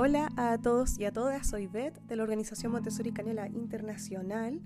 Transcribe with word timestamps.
Hola 0.00 0.30
a 0.36 0.56
todos 0.58 0.96
y 1.00 1.06
a 1.06 1.12
todas, 1.12 1.48
soy 1.48 1.66
Beth 1.66 2.00
de 2.06 2.14
la 2.14 2.22
organización 2.22 2.70
Montessori 2.70 3.10
Canela 3.10 3.48
Internacional 3.48 4.60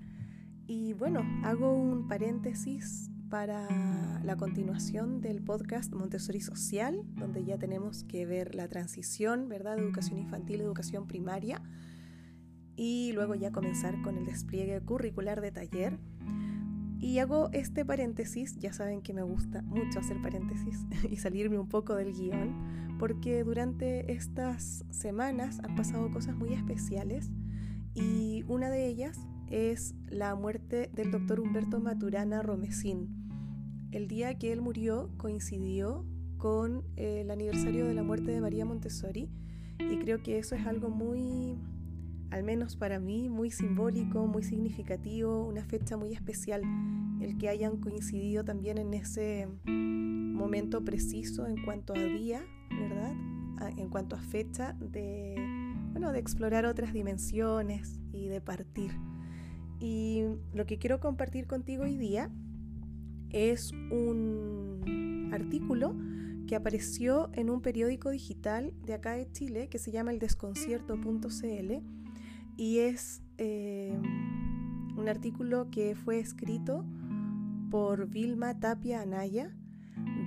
y 0.67 0.93
bueno, 0.93 1.23
hago 1.43 1.73
un 1.73 2.07
paréntesis 2.07 3.09
para 3.31 4.21
la 4.23 4.37
continuación 4.37 5.21
del 5.21 5.41
podcast 5.43 5.91
Montessori 5.91 6.39
Social, 6.39 7.01
donde 7.15 7.43
ya 7.45 7.57
tenemos 7.57 8.03
que 8.03 8.27
ver 8.27 8.53
la 8.53 8.67
transición, 8.67 9.49
¿verdad? 9.49 9.75
De 9.75 9.81
educación 9.81 10.19
infantil 10.19 10.61
educación 10.61 11.07
primaria 11.07 11.63
y 12.75 13.11
luego 13.13 13.33
ya 13.33 13.51
comenzar 13.51 14.03
con 14.03 14.17
el 14.17 14.27
despliegue 14.27 14.79
curricular 14.81 15.41
de 15.41 15.51
taller. 15.51 15.97
Y 17.03 17.19
hago 17.19 17.49
este 17.51 17.83
paréntesis, 17.83 18.55
ya 18.59 18.71
saben 18.71 19.01
que 19.01 19.13
me 19.13 19.23
gusta 19.23 19.61
mucho 19.63 19.99
hacer 19.99 20.21
paréntesis 20.21 20.85
y 21.11 21.17
salirme 21.17 21.59
un 21.59 21.67
poco 21.67 21.95
del 21.95 22.13
guion, 22.13 22.95
porque 22.97 23.43
durante 23.43 24.13
estas 24.13 24.85
semanas 24.89 25.59
han 25.65 25.75
pasado 25.75 26.09
cosas 26.11 26.33
muy 26.37 26.53
especiales 26.53 27.29
y 27.93 28.45
una 28.47 28.69
de 28.69 28.87
ellas 28.87 29.19
es 29.49 29.95
la 30.07 30.33
muerte 30.35 30.89
del 30.93 31.11
doctor 31.11 31.41
Humberto 31.41 31.81
Maturana 31.81 32.41
Romesín. 32.41 33.09
El 33.91 34.07
día 34.07 34.37
que 34.37 34.53
él 34.53 34.61
murió 34.61 35.11
coincidió 35.17 36.05
con 36.37 36.85
el 36.95 37.29
aniversario 37.31 37.85
de 37.85 37.95
la 37.95 38.03
muerte 38.03 38.31
de 38.31 38.39
María 38.39 38.63
Montessori 38.63 39.29
y 39.77 39.97
creo 39.97 40.23
que 40.23 40.37
eso 40.37 40.55
es 40.55 40.65
algo 40.65 40.89
muy 40.89 41.59
al 42.33 42.43
menos 42.43 42.75
para 42.75 42.97
mí, 42.99 43.29
muy 43.29 43.51
simbólico, 43.51 44.25
muy 44.25 44.41
significativo, 44.41 45.45
una 45.45 45.63
fecha 45.63 45.97
muy 45.97 46.13
especial, 46.13 46.63
el 47.21 47.37
que 47.37 47.47
hayan 47.47 47.77
coincidido 47.77 48.43
también 48.43 48.79
en 48.79 48.95
ese 48.95 49.47
momento 49.65 50.83
preciso 50.83 51.45
en 51.45 51.63
cuanto 51.63 51.93
a 51.93 51.99
día, 51.99 52.43
¿verdad? 52.71 53.13
En 53.77 53.87
cuanto 53.89 54.15
a 54.15 54.19
fecha 54.19 54.75
de, 54.79 55.35
bueno, 55.91 56.11
de 56.11 56.17
explorar 56.17 56.65
otras 56.65 56.91
dimensiones 56.91 58.01
y 58.11 58.29
de 58.29 58.41
partir. 58.41 58.93
Y 59.79 60.23
lo 60.55 60.65
que 60.65 60.79
quiero 60.79 60.99
compartir 60.99 61.45
contigo 61.45 61.83
hoy 61.83 61.97
día 61.97 62.31
es 63.29 63.71
un 63.91 65.29
artículo 65.31 65.95
que 66.47 66.55
apareció 66.55 67.29
en 67.33 67.51
un 67.51 67.61
periódico 67.61 68.09
digital 68.09 68.73
de 68.83 68.95
acá 68.95 69.11
de 69.11 69.31
Chile 69.31 69.67
que 69.69 69.77
se 69.77 69.91
llama 69.91 70.09
el 70.09 70.17
desconcierto.cl 70.17 72.02
y 72.57 72.79
es 72.79 73.21
eh, 73.37 73.97
un 74.95 75.07
artículo 75.07 75.69
que 75.69 75.95
fue 75.95 76.19
escrito 76.19 76.85
por 77.69 78.07
Vilma 78.07 78.59
Tapia 78.59 79.01
Anaya, 79.01 79.55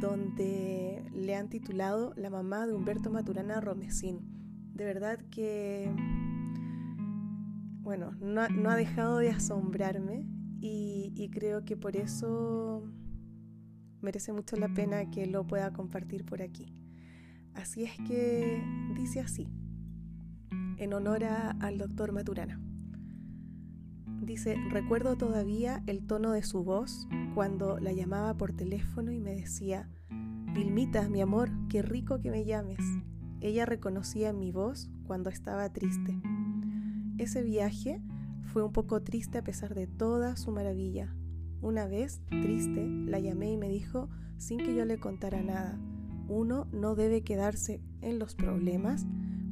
donde 0.01 1.05
le 1.13 1.35
han 1.37 1.49
titulado 1.49 2.13
La 2.17 2.31
mamá 2.31 2.67
de 2.67 2.75
Humberto 2.75 3.11
Maturana 3.11 3.61
Romesín. 3.61 4.21
De 4.75 4.85
verdad 4.85 5.21
que, 5.31 5.91
bueno, 7.83 8.13
no, 8.21 8.43
ha 8.43 8.77
dejado 8.77 9.19
de 9.19 9.31
asombrarme 9.31 10.27
y 10.61 11.31
creo 11.33 11.65
que 11.65 11.77
por 11.77 11.97
eso 11.97 12.83
merece 14.01 14.33
mucho 14.33 14.57
la 14.57 14.69
pena 14.69 15.11
que 15.11 15.27
lo 15.27 15.47
pueda 15.47 15.73
compartir 15.73 16.25
por 16.25 16.43
aquí. 16.43 16.67
Así 17.55 17.85
es 17.85 17.93
que 18.09 18.61
dice 18.97 19.21
así 19.21 19.49
en 20.77 20.93
honor 20.93 21.25
al 21.25 21.79
doctor 21.79 22.13
Maturana. 22.13 22.61
Dice, 24.23 24.57
recuerdo 24.71 25.17
todavía 25.17 25.83
el 25.87 26.07
tono 26.07 26.33
de 26.33 26.43
su 26.43 26.65
voz 26.65 27.07
cuando 27.35 27.79
la 27.79 27.93
llamaba 27.93 28.35
por 28.35 28.53
teléfono 28.53 29.13
y 29.13 29.21
me 29.21 29.35
decía, 29.35 29.89
Vilmita, 30.53 31.09
mi 31.09 31.21
amor, 31.21 31.51
qué 31.69 31.83
rico 31.83 32.21
que 32.21 32.31
me 32.31 32.45
llames. 32.45 32.81
Ella 33.41 33.67
reconocía 33.67 34.33
mi 34.33 34.51
voz 34.51 34.91
cuando 35.07 35.31
estaba 35.31 35.69
triste. 35.73 36.21
Ese 37.19 37.43
viaje 37.43 38.01
fue 38.53 38.63
un 38.63 38.73
poco 38.73 39.03
triste 39.03 39.39
a 39.39 39.45
pesar 39.45 39.75
de 39.75 39.87
toda 39.87 40.37
su 40.37 40.51
maravilla. 40.51 41.15
Una 41.61 41.87
vez, 41.87 42.23
triste, 42.29 42.87
la 42.87 43.21
llamé 43.21 43.53
y 43.53 43.57
me 43.57 43.69
dijo, 43.69 44.09
sin 44.39 44.59
que 44.59 44.75
yo 44.75 44.85
le 44.85 44.99
contara 44.99 45.43
nada, 45.43 45.79
uno 46.29 46.67
no 46.73 46.95
debe 46.95 47.23
quedarse 47.23 47.81
en 48.01 48.19
los 48.19 48.35
problemas, 48.35 49.07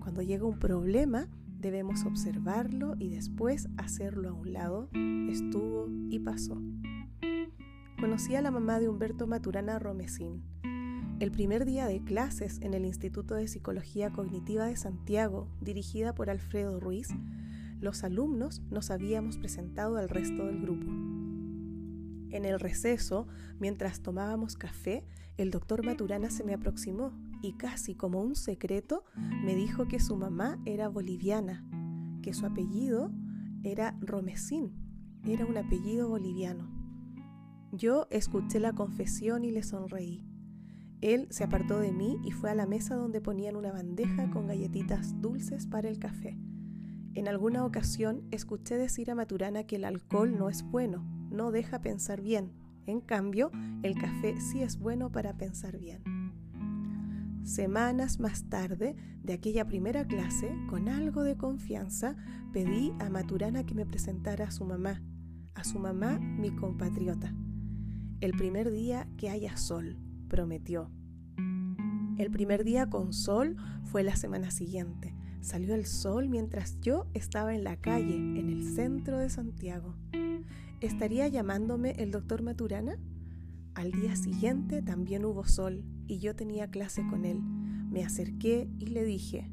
cuando 0.05 0.21
llega 0.21 0.45
un 0.45 0.59
problema, 0.59 1.29
debemos 1.59 2.05
observarlo 2.05 2.95
y 2.99 3.09
después 3.09 3.69
hacerlo 3.79 4.29
a 4.29 4.33
un 4.35 4.53
lado. 4.53 4.91
Estuvo 5.31 5.89
y 6.11 6.19
pasó. 6.19 6.61
Conocí 7.99 8.35
a 8.35 8.43
la 8.43 8.51
mamá 8.51 8.81
de 8.81 8.91
Humberto 8.91 9.27
Maturana 9.27 9.79
Romesín. 9.79 10.43
El 11.21 11.31
primer 11.31 11.65
día 11.65 11.87
de 11.87 12.05
clases 12.05 12.61
en 12.61 12.75
el 12.75 12.85
Instituto 12.85 13.35
de 13.35 13.49
Psicología 13.49 14.11
Cognitiva 14.11 14.67
de 14.67 14.77
Santiago, 14.77 15.49
dirigida 15.63 16.15
por 16.15 16.29
Alfredo 16.29 16.81
Ruiz, 16.81 17.09
los 17.81 18.05
alumnos 18.05 18.61
nos 18.71 18.91
habíamos 18.91 19.39
presentado 19.39 19.97
al 19.97 20.11
resto 20.11 20.45
del 20.45 20.61
grupo. 20.61 20.85
En 22.31 22.45
el 22.45 22.61
receso, 22.61 23.27
mientras 23.59 24.03
tomábamos 24.03 24.57
café, 24.57 25.07
el 25.39 25.51
doctor 25.51 25.83
Maturana 25.83 26.29
se 26.29 26.45
me 26.45 26.53
aproximó 26.53 27.15
y 27.45 27.53
casi 27.53 27.95
como 27.95 28.23
un 28.23 28.37
secreto 28.37 29.05
me 29.45 29.55
dijo 29.55 29.87
que 29.87 30.01
su 30.01 30.17
mamá 30.17 30.59
era 30.65 30.89
boliviana, 30.89 31.63
que 32.23 32.33
su 32.33 32.47
apellido 32.47 33.13
era 33.63 33.99
Romesín, 34.01 34.73
era 35.27 35.45
un 35.45 35.59
apellido 35.59 36.09
boliviano. 36.09 36.71
Yo 37.71 38.07
escuché 38.11 38.61
la 38.61 38.73
confesión 38.73 39.45
y 39.45 39.51
le 39.51 39.63
sonreí. 39.63 40.27
Él 41.03 41.27
se 41.29 41.45
apartó 41.45 41.81
de 41.81 41.93
mí 41.93 42.17
y 42.25 42.31
fue 42.31 42.51
a 42.51 42.55
la 42.55 42.67
mesa 42.67 42.95
donde 42.95 43.21
ponían 43.21 43.57
una 43.57 43.73
bandeja 43.73 44.31
con 44.31 44.47
galletitas 44.47 45.21
dulces 45.21 45.67
para 45.67 45.91
el 45.91 45.99
café. 45.99 46.39
En 47.15 47.29
alguna 47.29 47.67
ocasión 47.67 48.27
escuché 48.31 48.79
decir 48.79 49.11
a 49.11 49.15
Maturana 49.15 49.65
que 49.65 49.77
el 49.77 49.85
alcohol 49.85 50.35
no 50.39 50.49
es 50.49 50.63
bueno, 50.63 51.05
no 51.31 51.51
deja 51.51 51.83
pensar 51.83 52.23
bien. 52.23 52.53
En 52.87 53.03
cambio, 53.03 53.51
el 53.83 53.97
café 53.97 54.41
sí 54.41 54.63
es 54.63 54.79
bueno 54.79 55.13
para 55.13 55.37
pensar 55.37 55.79
bien. 55.79 56.14
Semanas 57.45 58.21
más 58.21 58.49
tarde 58.49 58.97
de 59.23 59.35
aquella 59.35 59.67
primera 59.67 60.07
clase, 60.07 60.51
con 60.71 60.89
algo 60.89 61.23
de 61.23 61.37
confianza, 61.37 62.17
pedí 62.55 62.91
a 63.01 63.11
Maturana 63.11 63.67
que 63.67 63.75
me 63.75 63.85
presentara 63.85 64.47
a 64.47 64.51
su 64.51 64.65
mamá, 64.65 65.03
a 65.55 65.63
su 65.63 65.79
mamá, 65.79 66.19
mi 66.19 66.57
compatriota. 66.57 67.35
El 68.23 68.33
primer 68.33 68.71
día 68.71 69.07
que 69.19 69.29
haya 69.29 69.59
sol, 69.59 69.99
prometió. 70.29 70.91
El 72.17 72.31
primer 72.31 72.65
día 72.65 72.89
con 72.89 73.13
sol 73.13 73.57
fue 73.85 74.03
la 74.03 74.17
semana 74.17 74.51
siguiente. 74.51 75.15
Salió 75.43 75.75
el 75.75 75.85
sol 75.85 76.31
mientras 76.31 76.81
yo 76.81 77.09
estaba 77.13 77.55
en 77.55 77.63
la 77.63 77.77
calle, 77.77 78.17
en 78.17 78.49
el 78.49 78.75
centro 78.75 79.19
de 79.19 79.29
Santiago. 79.29 79.95
¿Estaría 80.81 81.29
llamándome 81.29 81.91
el 81.99 82.11
doctor 82.11 82.43
Maturana? 82.43 82.97
Al 83.75 83.93
día 83.93 84.17
siguiente 84.17 84.81
también 84.81 85.27
hubo 85.27 85.45
sol 85.45 85.85
y 86.07 86.19
yo 86.19 86.35
tenía 86.35 86.71
clase 86.71 87.03
con 87.09 87.25
él. 87.25 87.41
Me 87.41 88.05
acerqué 88.05 88.69
y 88.79 88.87
le 88.87 89.05
dije, 89.05 89.51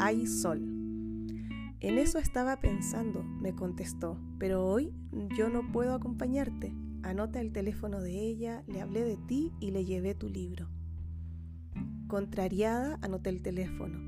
hay 0.00 0.26
sol. 0.26 0.60
En 1.80 1.98
eso 1.98 2.18
estaba 2.18 2.60
pensando, 2.60 3.22
me 3.22 3.54
contestó, 3.54 4.18
pero 4.38 4.66
hoy 4.66 4.94
yo 5.36 5.50
no 5.50 5.70
puedo 5.70 5.94
acompañarte. 5.94 6.72
Anota 7.02 7.40
el 7.40 7.52
teléfono 7.52 8.00
de 8.00 8.18
ella, 8.18 8.64
le 8.66 8.80
hablé 8.80 9.04
de 9.04 9.18
ti 9.18 9.52
y 9.60 9.70
le 9.70 9.84
llevé 9.84 10.14
tu 10.14 10.28
libro. 10.28 10.68
Contrariada, 12.08 12.98
anoté 13.02 13.30
el 13.30 13.42
teléfono. 13.42 13.98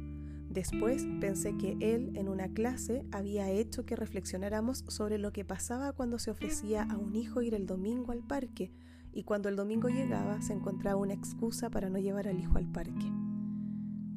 Después 0.49 1.07
pensé 1.21 1.55
que 1.59 1.77
él 1.81 2.13
en 2.15 2.29
una 2.29 2.49
clase 2.49 3.05
había 3.13 3.51
hecho 3.51 3.85
que 3.85 3.95
reflexionáramos 3.95 4.85
sobre 4.89 5.19
lo 5.19 5.31
que 5.33 5.45
pasaba 5.45 5.93
cuando 5.93 6.19
se 6.19 6.31
ofrecía 6.31 6.85
a 6.85 6.97
un 6.97 7.15
hijo 7.15 7.43
ir 7.43 7.53
el 7.53 7.67
domingo 7.67 8.13
al 8.13 8.27
parque 8.27 8.73
y 9.17 9.23
cuando 9.23 9.49
el 9.49 9.57
domingo 9.57 9.89
llegaba 9.89 10.43
se 10.43 10.53
encontraba 10.53 11.01
una 11.01 11.15
excusa 11.15 11.71
para 11.71 11.89
no 11.89 11.99
llevar 11.99 12.29
al 12.29 12.39
hijo 12.39 12.59
al 12.59 12.71
parque. 12.71 13.11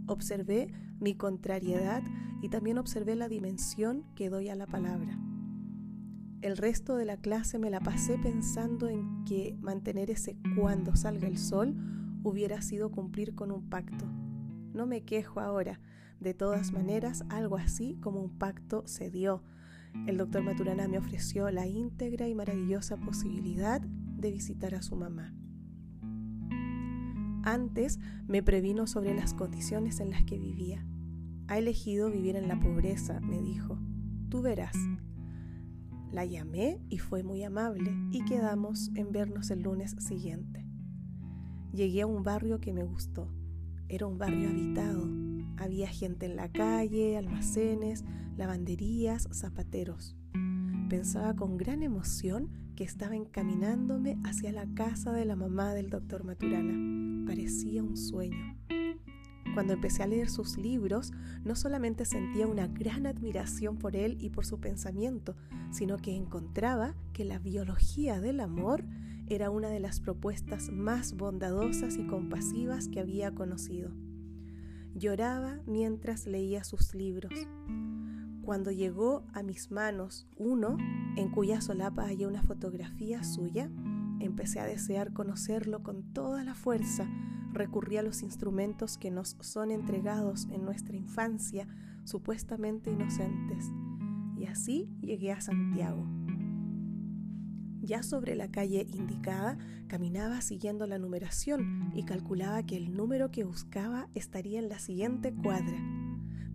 Observé 0.07 0.73
mi 0.99 1.15
contrariedad 1.15 2.03
y 2.41 2.49
también 2.49 2.77
observé 2.77 3.15
la 3.15 3.29
dimensión 3.29 4.03
que 4.13 4.29
doy 4.29 4.49
a 4.49 4.55
la 4.55 4.67
palabra. 4.67 5.17
El 6.41 6.57
resto 6.57 6.97
de 6.97 7.05
la 7.05 7.15
clase 7.15 7.59
me 7.59 7.69
la 7.69 7.79
pasé 7.79 8.17
pensando 8.17 8.89
en 8.89 9.23
que 9.23 9.55
mantener 9.61 10.11
ese 10.11 10.35
cuando 10.57 10.97
salga 10.97 11.29
el 11.29 11.37
sol 11.37 11.77
hubiera 12.23 12.61
sido 12.61 12.91
cumplir 12.91 13.35
con 13.35 13.51
un 13.51 13.69
pacto. 13.69 14.05
No 14.73 14.85
me 14.85 15.05
quejo 15.05 15.39
ahora, 15.39 15.79
de 16.19 16.33
todas 16.33 16.73
maneras, 16.73 17.23
algo 17.29 17.55
así 17.55 17.95
como 18.01 18.19
un 18.21 18.37
pacto 18.37 18.83
se 18.85 19.09
dio. 19.09 19.43
El 20.07 20.17
doctor 20.17 20.43
Maturana 20.43 20.89
me 20.89 20.97
ofreció 20.97 21.49
la 21.51 21.67
íntegra 21.67 22.27
y 22.27 22.35
maravillosa 22.35 22.97
posibilidad 22.97 23.81
de 24.19 24.31
visitar 24.31 24.75
a 24.75 24.81
su 24.81 24.95
mamá. 24.95 25.33
Antes 27.43 27.99
me 28.27 28.43
previno 28.43 28.85
sobre 28.85 29.15
las 29.15 29.33
condiciones 29.33 29.99
en 29.99 30.11
las 30.11 30.23
que 30.23 30.37
vivía. 30.37 30.85
Ha 31.47 31.57
elegido 31.57 32.11
vivir 32.11 32.35
en 32.35 32.47
la 32.47 32.59
pobreza, 32.59 33.19
me 33.21 33.41
dijo. 33.41 33.79
Tú 34.29 34.41
verás. 34.41 34.75
La 36.11 36.25
llamé 36.25 36.79
y 36.89 36.97
fue 36.97 37.23
muy 37.23 37.43
amable 37.43 37.91
y 38.11 38.23
quedamos 38.25 38.91
en 38.95 39.11
vernos 39.11 39.49
el 39.51 39.61
lunes 39.61 39.95
siguiente. 39.99 40.65
Llegué 41.71 42.01
a 42.01 42.07
un 42.07 42.23
barrio 42.23 42.59
que 42.59 42.73
me 42.73 42.83
gustó. 42.83 43.31
Era 43.87 44.05
un 44.05 44.17
barrio 44.17 44.49
habitado, 44.49 45.07
Había 45.57 45.89
gente 45.89 46.25
en 46.25 46.35
la 46.35 46.49
calle, 46.51 47.17
almacenes, 47.17 48.05
lavanderías, 48.37 49.27
zapateros. 49.33 50.15
Pensaba 50.89 51.35
con 51.35 51.55
gran 51.55 51.83
emoción 51.83 52.49
que 52.75 52.83
estaba 52.83 53.15
encaminándome 53.15 54.17
hacia 54.23 54.51
la 54.51 54.65
casa 54.73 55.13
de 55.13 55.23
la 55.23 55.35
mamá 55.35 55.75
del 55.75 55.91
doctor 55.91 56.23
Maturana. 56.23 57.27
Parecía 57.27 57.83
un 57.83 57.95
sueño. 57.95 58.57
Cuando 59.53 59.73
empecé 59.73 60.01
a 60.01 60.07
leer 60.07 60.31
sus 60.31 60.57
libros, 60.57 61.11
no 61.43 61.55
solamente 61.55 62.05
sentía 62.05 62.47
una 62.47 62.65
gran 62.65 63.05
admiración 63.05 63.77
por 63.77 63.95
él 63.95 64.17
y 64.19 64.31
por 64.31 64.47
su 64.47 64.59
pensamiento, 64.59 65.35
sino 65.69 65.97
que 65.97 66.15
encontraba 66.15 66.95
que 67.13 67.23
la 67.23 67.37
biología 67.37 68.19
del 68.19 68.39
amor 68.39 68.83
era 69.27 69.51
una 69.51 69.69
de 69.69 69.79
las 69.79 69.99
propuestas 69.99 70.71
más 70.71 71.13
bondadosas 71.13 71.97
y 71.97 72.07
compasivas 72.07 72.87
que 72.87 72.99
había 72.99 73.35
conocido. 73.35 73.91
Lloraba 74.95 75.59
mientras 75.67 76.25
leía 76.25 76.63
sus 76.63 76.95
libros. 76.95 77.33
Cuando 78.49 78.71
llegó 78.71 79.27
a 79.31 79.43
mis 79.43 79.69
manos 79.69 80.25
uno, 80.35 80.75
en 81.17 81.29
cuya 81.29 81.61
solapa 81.61 82.05
hallé 82.07 82.25
una 82.25 82.41
fotografía 82.41 83.23
suya, 83.23 83.69
empecé 84.19 84.59
a 84.59 84.65
desear 84.65 85.13
conocerlo 85.13 85.83
con 85.83 86.01
toda 86.13 86.43
la 86.43 86.55
fuerza, 86.55 87.07
recurrí 87.53 87.97
a 87.97 88.01
los 88.01 88.23
instrumentos 88.23 88.97
que 88.97 89.11
nos 89.11 89.37
son 89.41 89.69
entregados 89.69 90.47
en 90.49 90.65
nuestra 90.65 90.95
infancia, 90.95 91.67
supuestamente 92.05 92.89
inocentes, 92.89 93.65
y 94.35 94.47
así 94.47 94.89
llegué 94.99 95.31
a 95.31 95.41
Santiago. 95.41 96.07
Ya 97.83 98.01
sobre 98.01 98.35
la 98.35 98.49
calle 98.49 98.87
indicada, 98.91 99.59
caminaba 99.87 100.41
siguiendo 100.41 100.87
la 100.87 100.97
numeración 100.97 101.91
y 101.93 102.03
calculaba 102.03 102.63
que 102.63 102.77
el 102.77 102.97
número 102.97 103.29
que 103.29 103.43
buscaba 103.43 104.09
estaría 104.15 104.57
en 104.57 104.69
la 104.69 104.79
siguiente 104.79 105.31
cuadra. 105.35 105.98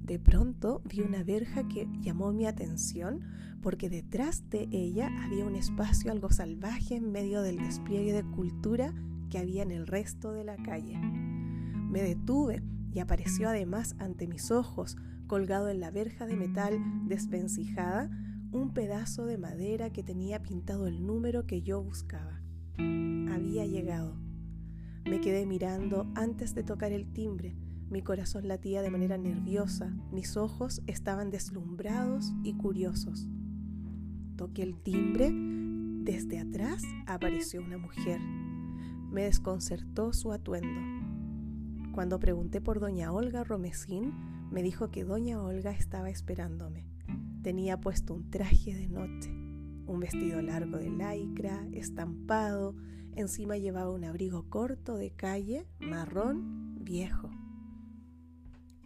De 0.05 0.19
pronto 0.19 0.83
vi 0.85 1.01
una 1.01 1.23
verja 1.23 1.67
que 1.67 1.89
llamó 2.03 2.31
mi 2.33 2.45
atención 2.45 3.23
porque 3.63 3.89
detrás 3.89 4.51
de 4.51 4.69
ella 4.71 5.11
había 5.25 5.47
un 5.47 5.55
espacio 5.55 6.13
algo 6.13 6.31
salvaje 6.31 6.97
en 6.97 7.11
medio 7.11 7.41
del 7.41 7.57
despliegue 7.57 8.13
de 8.13 8.23
cultura 8.23 8.93
que 9.31 9.39
había 9.39 9.63
en 9.63 9.71
el 9.71 9.87
resto 9.87 10.33
de 10.33 10.45
la 10.45 10.57
calle. 10.57 10.99
Me 10.99 12.03
detuve 12.03 12.63
y 12.93 12.99
apareció 12.99 13.49
además 13.49 13.97
ante 13.99 14.29
mis 14.29 14.51
ojos, 14.51 14.97
colgado 15.27 15.71
en 15.71 15.81
la 15.81 15.91
verja 15.91 16.27
de 16.27 16.37
metal 16.37 16.79
desvencijada, 17.07 18.11
un 18.53 18.75
pedazo 18.75 19.25
de 19.25 19.39
madera 19.39 19.91
que 19.91 20.03
tenía 20.03 20.43
pintado 20.43 20.87
el 20.87 21.07
número 21.07 21.47
que 21.47 21.63
yo 21.63 21.83
buscaba. 21.83 22.43
Había 22.77 23.65
llegado. 23.65 24.19
Me 25.07 25.23
quedé 25.23 25.47
mirando 25.47 26.07
antes 26.15 26.55
de 26.55 26.63
tocar 26.63 26.93
el 26.93 27.11
timbre. 27.11 27.57
Mi 27.91 28.03
corazón 28.03 28.49
latía 28.49 28.83
de 28.83 28.91
manera 28.91 29.19
nerviosa, 29.19 29.95
mis 30.11 30.37
ojos 30.37 30.83
estaban 30.87 31.31
deslumbrados 31.31 32.33
y 32.43 32.55
curiosos. 32.55 33.29
Toqué 34.37 34.63
el 34.63 34.77
timbre, 34.83 35.31
desde 35.33 36.41
atrás 36.41 36.83
apareció 37.07 37.61
una 37.63 37.79
mujer. 37.79 38.21
Me 39.11 39.25
desconcertó 39.25 40.13
su 40.13 40.33
atuendo. 40.33 40.81
Cuando 41.93 42.19
pregunté 42.19 42.61
por 42.61 42.81
doña 42.81 43.13
Olga 43.13 43.45
Romesín, 43.45 44.13
me 44.51 44.63
dijo 44.63 44.91
que 44.91 45.05
doña 45.05 45.41
Olga 45.41 45.71
estaba 45.71 46.11
esperándome. 46.11 46.87
Tenía 47.43 47.81
puesto 47.81 48.15
un 48.15 48.31
traje 48.31 48.75
de 48.75 48.89
noche, 48.89 49.31
un 49.87 50.01
vestido 50.01 50.41
largo 50.43 50.79
de 50.79 50.91
lycra, 50.91 51.67
estampado, 51.73 52.75
encima 53.15 53.57
llevaba 53.57 53.91
un 53.91 54.05
abrigo 54.05 54.49
corto 54.49 54.97
de 54.97 55.11
calle, 55.13 55.67
marrón, 55.79 56.85
viejo. 56.85 57.31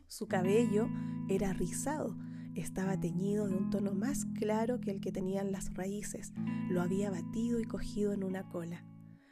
Su 0.09 0.27
cabello 0.27 0.89
era 1.29 1.53
rizado, 1.53 2.17
estaba 2.55 2.99
teñido 2.99 3.47
de 3.47 3.55
un 3.55 3.69
tono 3.69 3.93
más 3.93 4.25
claro 4.39 4.81
que 4.81 4.91
el 4.91 5.01
que 5.01 5.13
tenían 5.13 5.53
las 5.53 5.75
raíces, 5.75 6.33
lo 6.71 6.81
había 6.81 7.11
batido 7.11 7.61
y 7.61 7.65
cogido 7.65 8.15
en 8.15 8.25
una 8.25 8.49
cola. 8.49 8.87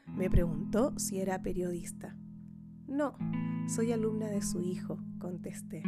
Me 0.06 0.28
preguntó 0.28 0.92
si 0.98 1.18
era 1.18 1.42
periodista. 1.42 2.14
No, 2.86 3.16
soy 3.68 3.92
alumna 3.92 4.26
de 4.28 4.42
su 4.42 4.60
hijo, 4.60 4.98
contesté. 5.18 5.82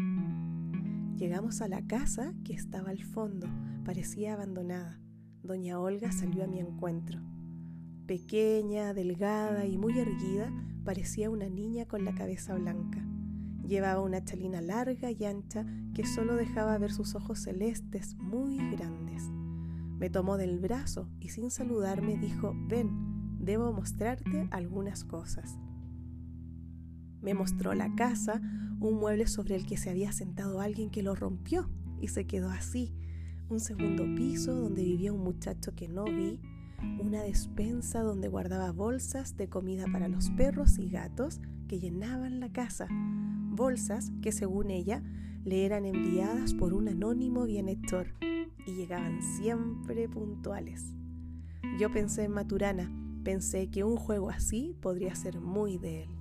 Llegamos 1.16 1.60
a 1.60 1.68
la 1.68 1.86
casa 1.86 2.32
que 2.42 2.54
estaba 2.54 2.88
al 2.88 3.04
fondo, 3.04 3.46
parecía 3.84 4.32
abandonada. 4.32 4.98
Doña 5.42 5.78
Olga 5.78 6.12
salió 6.12 6.44
a 6.44 6.46
mi 6.46 6.60
encuentro. 6.60 7.20
Pequeña, 8.06 8.94
delgada 8.94 9.66
y 9.66 9.76
muy 9.76 9.98
erguida, 9.98 10.50
parecía 10.82 11.28
una 11.28 11.50
niña 11.50 11.84
con 11.84 12.06
la 12.06 12.14
cabeza 12.14 12.54
blanca. 12.54 13.07
Llevaba 13.68 14.00
una 14.00 14.24
chalina 14.24 14.62
larga 14.62 15.10
y 15.10 15.26
ancha 15.26 15.66
que 15.94 16.06
solo 16.06 16.36
dejaba 16.36 16.78
ver 16.78 16.90
sus 16.90 17.14
ojos 17.14 17.40
celestes 17.40 18.16
muy 18.16 18.56
grandes. 18.70 19.24
Me 19.98 20.08
tomó 20.08 20.38
del 20.38 20.58
brazo 20.58 21.10
y 21.20 21.28
sin 21.28 21.50
saludarme 21.50 22.16
dijo, 22.16 22.54
ven, 22.66 23.36
debo 23.38 23.70
mostrarte 23.74 24.48
algunas 24.52 25.04
cosas. 25.04 25.58
Me 27.20 27.34
mostró 27.34 27.74
la 27.74 27.94
casa, 27.94 28.40
un 28.80 28.94
mueble 28.94 29.26
sobre 29.26 29.56
el 29.56 29.66
que 29.66 29.76
se 29.76 29.90
había 29.90 30.12
sentado 30.12 30.62
alguien 30.62 30.88
que 30.88 31.02
lo 31.02 31.14
rompió 31.14 31.68
y 32.00 32.08
se 32.08 32.26
quedó 32.26 32.48
así, 32.48 32.94
un 33.50 33.60
segundo 33.60 34.04
piso 34.14 34.54
donde 34.54 34.82
vivía 34.82 35.12
un 35.12 35.24
muchacho 35.24 35.74
que 35.74 35.88
no 35.88 36.04
vi, 36.04 36.40
una 37.00 37.22
despensa 37.22 38.00
donde 38.00 38.28
guardaba 38.28 38.72
bolsas 38.72 39.36
de 39.36 39.50
comida 39.50 39.84
para 39.92 40.08
los 40.08 40.30
perros 40.30 40.78
y 40.78 40.88
gatos 40.88 41.42
que 41.66 41.80
llenaban 41.80 42.40
la 42.40 42.50
casa, 42.50 42.88
bolsas 43.58 44.10
que 44.22 44.32
según 44.32 44.70
ella 44.70 45.02
le 45.44 45.66
eran 45.66 45.84
enviadas 45.84 46.54
por 46.54 46.72
un 46.72 46.88
anónimo 46.88 47.44
bienhechor 47.44 48.14
y 48.66 48.74
llegaban 48.74 49.22
siempre 49.22 50.08
puntuales. 50.08 50.94
Yo 51.78 51.92
pensé 51.92 52.24
en 52.24 52.32
Maturana, 52.32 52.90
pensé 53.22 53.68
que 53.68 53.84
un 53.84 53.96
juego 53.96 54.30
así 54.30 54.74
podría 54.80 55.14
ser 55.14 55.40
muy 55.40 55.76
de 55.76 56.04
él 56.04 56.18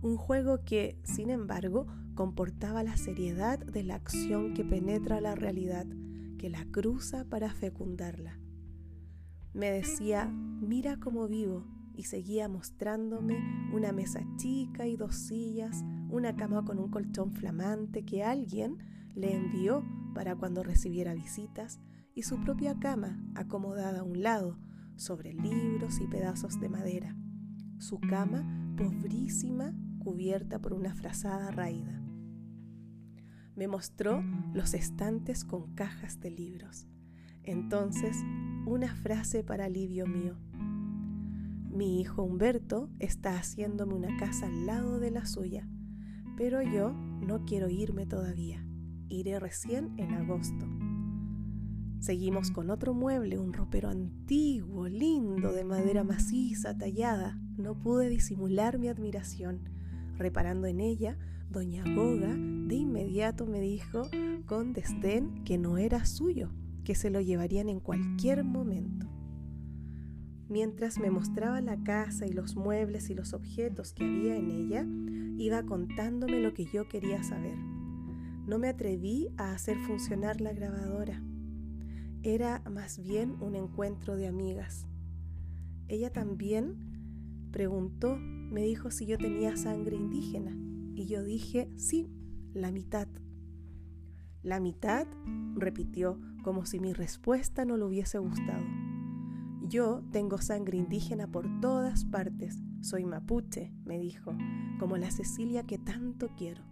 un 0.00 0.16
juego 0.16 0.64
que, 0.64 0.96
sin 1.02 1.30
embargo, 1.30 1.86
comportaba 2.14 2.82
la 2.82 2.96
seriedad 2.96 3.58
de 3.58 3.82
la 3.82 3.96
acción 3.96 4.54
que 4.54 4.64
penetra 4.64 5.20
la 5.20 5.34
realidad, 5.34 5.86
que 6.38 6.48
la 6.48 6.64
cruza 6.66 7.24
para 7.24 7.52
fecundarla. 7.52 8.38
Me 9.52 9.70
decía, 9.70 10.26
mira 10.26 10.98
cómo 11.00 11.26
vivo, 11.26 11.64
y 11.96 12.04
seguía 12.04 12.48
mostrándome 12.48 13.38
una 13.72 13.90
mesa 13.92 14.24
chica 14.36 14.86
y 14.86 14.96
dos 14.96 15.16
sillas, 15.16 15.84
una 16.08 16.36
cama 16.36 16.64
con 16.64 16.78
un 16.78 16.90
colchón 16.90 17.32
flamante 17.32 18.04
que 18.04 18.24
alguien 18.24 18.78
le 19.14 19.34
envió 19.34 19.84
para 20.14 20.36
cuando 20.36 20.62
recibiera 20.62 21.14
visitas, 21.14 21.80
y 22.14 22.22
su 22.22 22.40
propia 22.40 22.78
cama 22.80 23.22
acomodada 23.36 24.00
a 24.00 24.02
un 24.02 24.22
lado, 24.22 24.58
sobre 24.96 25.32
libros 25.32 26.00
y 26.00 26.08
pedazos 26.08 26.58
de 26.60 26.68
madera. 26.68 27.16
Su 27.78 28.00
cama 28.00 28.74
pobrísima 28.76 29.72
cubierta 30.00 30.58
por 30.58 30.72
una 30.72 30.94
frazada 30.94 31.52
raída. 31.52 32.02
Me 33.54 33.68
mostró 33.68 34.24
los 34.54 34.74
estantes 34.74 35.44
con 35.44 35.74
cajas 35.74 36.20
de 36.20 36.30
libros. 36.30 36.88
Entonces, 37.44 38.16
una 38.66 38.94
frase 38.94 39.44
para 39.44 39.66
alivio 39.66 40.06
mío. 40.06 40.36
Mi 41.70 42.00
hijo 42.00 42.22
Humberto 42.22 42.90
está 42.98 43.36
haciéndome 43.36 43.94
una 43.94 44.16
casa 44.16 44.46
al 44.46 44.66
lado 44.66 44.98
de 44.98 45.10
la 45.10 45.26
suya, 45.26 45.68
pero 46.38 46.62
yo 46.62 46.92
no 46.92 47.44
quiero 47.44 47.68
irme 47.68 48.06
todavía. 48.06 48.64
Iré 49.08 49.40
recién 49.40 49.92
en 49.98 50.14
agosto. 50.14 50.66
Seguimos 51.98 52.52
con 52.52 52.70
otro 52.70 52.94
mueble, 52.94 53.38
un 53.38 53.52
ropero 53.52 53.88
antiguo, 53.88 54.86
lindo, 54.86 55.52
de 55.52 55.64
madera 55.64 56.04
maciza, 56.04 56.78
tallada. 56.78 57.40
No 57.56 57.76
pude 57.76 58.08
disimular 58.08 58.78
mi 58.78 58.86
admiración. 58.86 59.68
Reparando 60.16 60.68
en 60.68 60.78
ella, 60.78 61.18
doña 61.50 61.82
Goga 61.92 62.36
de 62.36 62.76
inmediato 62.76 63.44
me 63.44 63.60
dijo 63.60 64.08
con 64.46 64.72
desdén 64.72 65.42
que 65.42 65.58
no 65.58 65.76
era 65.76 66.04
suyo, 66.04 66.52
que 66.84 66.94
se 66.94 67.10
lo 67.10 67.20
llevarían 67.20 67.68
en 67.68 67.80
cualquier 67.80 68.44
momento. 68.44 69.08
Mientras 70.48 70.98
me 71.00 71.10
mostraba 71.10 71.60
la 71.60 71.82
casa 71.82 72.26
y 72.26 72.32
los 72.32 72.54
muebles 72.54 73.10
y 73.10 73.14
los 73.14 73.34
objetos 73.34 73.92
que 73.92 74.04
había 74.04 74.36
en 74.36 74.50
ella, 74.50 74.86
iba 75.38 75.64
contándome 75.64 76.40
lo 76.40 76.52
que 76.52 76.66
yo 76.66 76.88
quería 76.88 77.22
saber. 77.22 77.56
No 77.56 78.58
me 78.58 78.68
atreví 78.68 79.28
a 79.36 79.52
hacer 79.52 79.78
funcionar 79.78 80.40
la 80.40 80.52
grabadora. 80.52 81.22
Era 82.22 82.62
más 82.70 82.98
bien 82.98 83.36
un 83.40 83.54
encuentro 83.54 84.16
de 84.16 84.26
amigas. 84.26 84.86
Ella 85.86 86.12
también 86.12 87.48
preguntó 87.52 88.18
me 88.18 88.62
dijo 88.62 88.90
si 88.90 89.06
yo 89.06 89.18
tenía 89.18 89.56
sangre 89.56 89.96
indígena 89.96 90.56
y 90.94 91.06
yo 91.06 91.22
dije, 91.22 91.70
sí, 91.76 92.10
la 92.54 92.72
mitad. 92.72 93.08
La 94.42 94.58
mitad, 94.58 95.06
repitió, 95.54 96.18
como 96.42 96.64
si 96.64 96.80
mi 96.80 96.92
respuesta 96.92 97.64
no 97.64 97.76
le 97.76 97.84
hubiese 97.84 98.18
gustado. 98.18 98.64
Yo 99.68 100.02
tengo 100.12 100.38
sangre 100.38 100.78
indígena 100.78 101.26
por 101.26 101.60
todas 101.60 102.06
partes. 102.06 102.58
Soy 102.80 103.04
mapuche, 103.04 103.70
me 103.84 103.98
dijo, 103.98 104.34
como 104.78 104.96
la 104.96 105.10
Cecilia 105.10 105.64
que 105.64 105.76
tanto 105.76 106.30
quiero. 106.38 106.62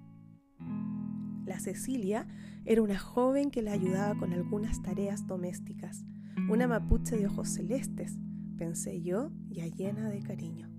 La 1.45 1.61
Cecilia 1.61 2.27
era 2.65 2.81
una 2.81 2.99
joven 2.99 3.51
que 3.51 3.61
le 3.61 3.71
ayudaba 3.71 4.19
con 4.19 4.33
algunas 4.33 4.81
tareas 4.81 5.27
domésticas, 5.27 6.07
una 6.49 6.67
mapuche 6.67 7.19
de 7.19 7.27
ojos 7.27 7.51
celestes, 7.51 8.19
pensé 8.57 9.03
yo, 9.03 9.31
ya 9.51 9.67
llena 9.67 10.09
de 10.09 10.21
cariño. 10.21 10.71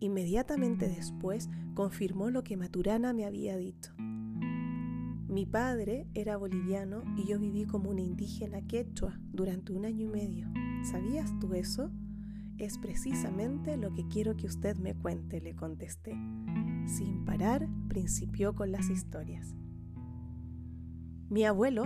Inmediatamente 0.00 0.88
después 0.88 1.48
confirmó 1.74 2.28
lo 2.28 2.44
que 2.44 2.58
Maturana 2.58 3.14
me 3.14 3.24
había 3.24 3.56
dicho. 3.56 3.94
Mi 5.28 5.46
padre 5.46 6.06
era 6.12 6.36
boliviano 6.36 7.02
y 7.16 7.26
yo 7.26 7.38
viví 7.38 7.64
como 7.64 7.90
una 7.90 8.02
indígena 8.02 8.60
quechua 8.66 9.18
durante 9.32 9.72
un 9.72 9.86
año 9.86 10.04
y 10.04 10.08
medio. 10.08 10.48
¿Sabías 10.90 11.38
tú 11.38 11.52
eso? 11.52 11.90
Es 12.56 12.78
precisamente 12.78 13.76
lo 13.76 13.92
que 13.92 14.08
quiero 14.08 14.38
que 14.38 14.46
usted 14.46 14.78
me 14.78 14.94
cuente, 14.94 15.38
le 15.38 15.54
contesté. 15.54 16.12
Sin 16.86 17.26
parar, 17.26 17.68
principió 17.88 18.54
con 18.54 18.72
las 18.72 18.88
historias. 18.88 19.54
Mi 21.28 21.44
abuelo 21.44 21.84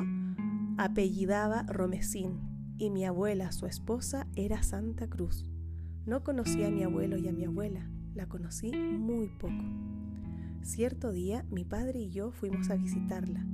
apellidaba 0.78 1.64
Romesín 1.64 2.74
y 2.78 2.90
mi 2.90 3.04
abuela, 3.04 3.50
su 3.50 3.66
esposa, 3.66 4.28
era 4.36 4.62
Santa 4.62 5.08
Cruz. 5.08 5.50
No 6.06 6.22
conocí 6.22 6.62
a 6.62 6.70
mi 6.70 6.84
abuelo 6.84 7.16
y 7.16 7.26
a 7.26 7.32
mi 7.32 7.44
abuela, 7.44 7.90
la 8.14 8.28
conocí 8.28 8.70
muy 8.70 9.30
poco. 9.40 9.64
Cierto 10.62 11.10
día 11.10 11.44
mi 11.50 11.64
padre 11.64 11.98
y 11.98 12.10
yo 12.10 12.30
fuimos 12.30 12.70
a 12.70 12.76
visitarla. 12.76 13.44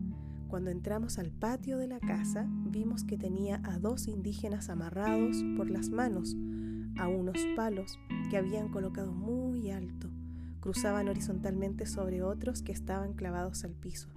Cuando 0.48 0.70
entramos 0.70 1.18
al 1.18 1.30
patio 1.30 1.76
de 1.76 1.86
la 1.86 2.00
casa 2.00 2.46
vimos 2.48 3.04
que 3.04 3.18
tenía 3.18 3.60
a 3.64 3.78
dos 3.78 4.08
indígenas 4.08 4.70
amarrados 4.70 5.44
por 5.56 5.68
las 5.70 5.90
manos 5.90 6.36
a 6.96 7.06
unos 7.06 7.36
palos 7.54 7.98
que 8.30 8.38
habían 8.38 8.70
colocado 8.70 9.12
muy 9.12 9.70
alto. 9.70 10.08
Cruzaban 10.60 11.08
horizontalmente 11.08 11.86
sobre 11.86 12.22
otros 12.22 12.62
que 12.62 12.72
estaban 12.72 13.12
clavados 13.12 13.64
al 13.64 13.72
piso. 13.72 14.08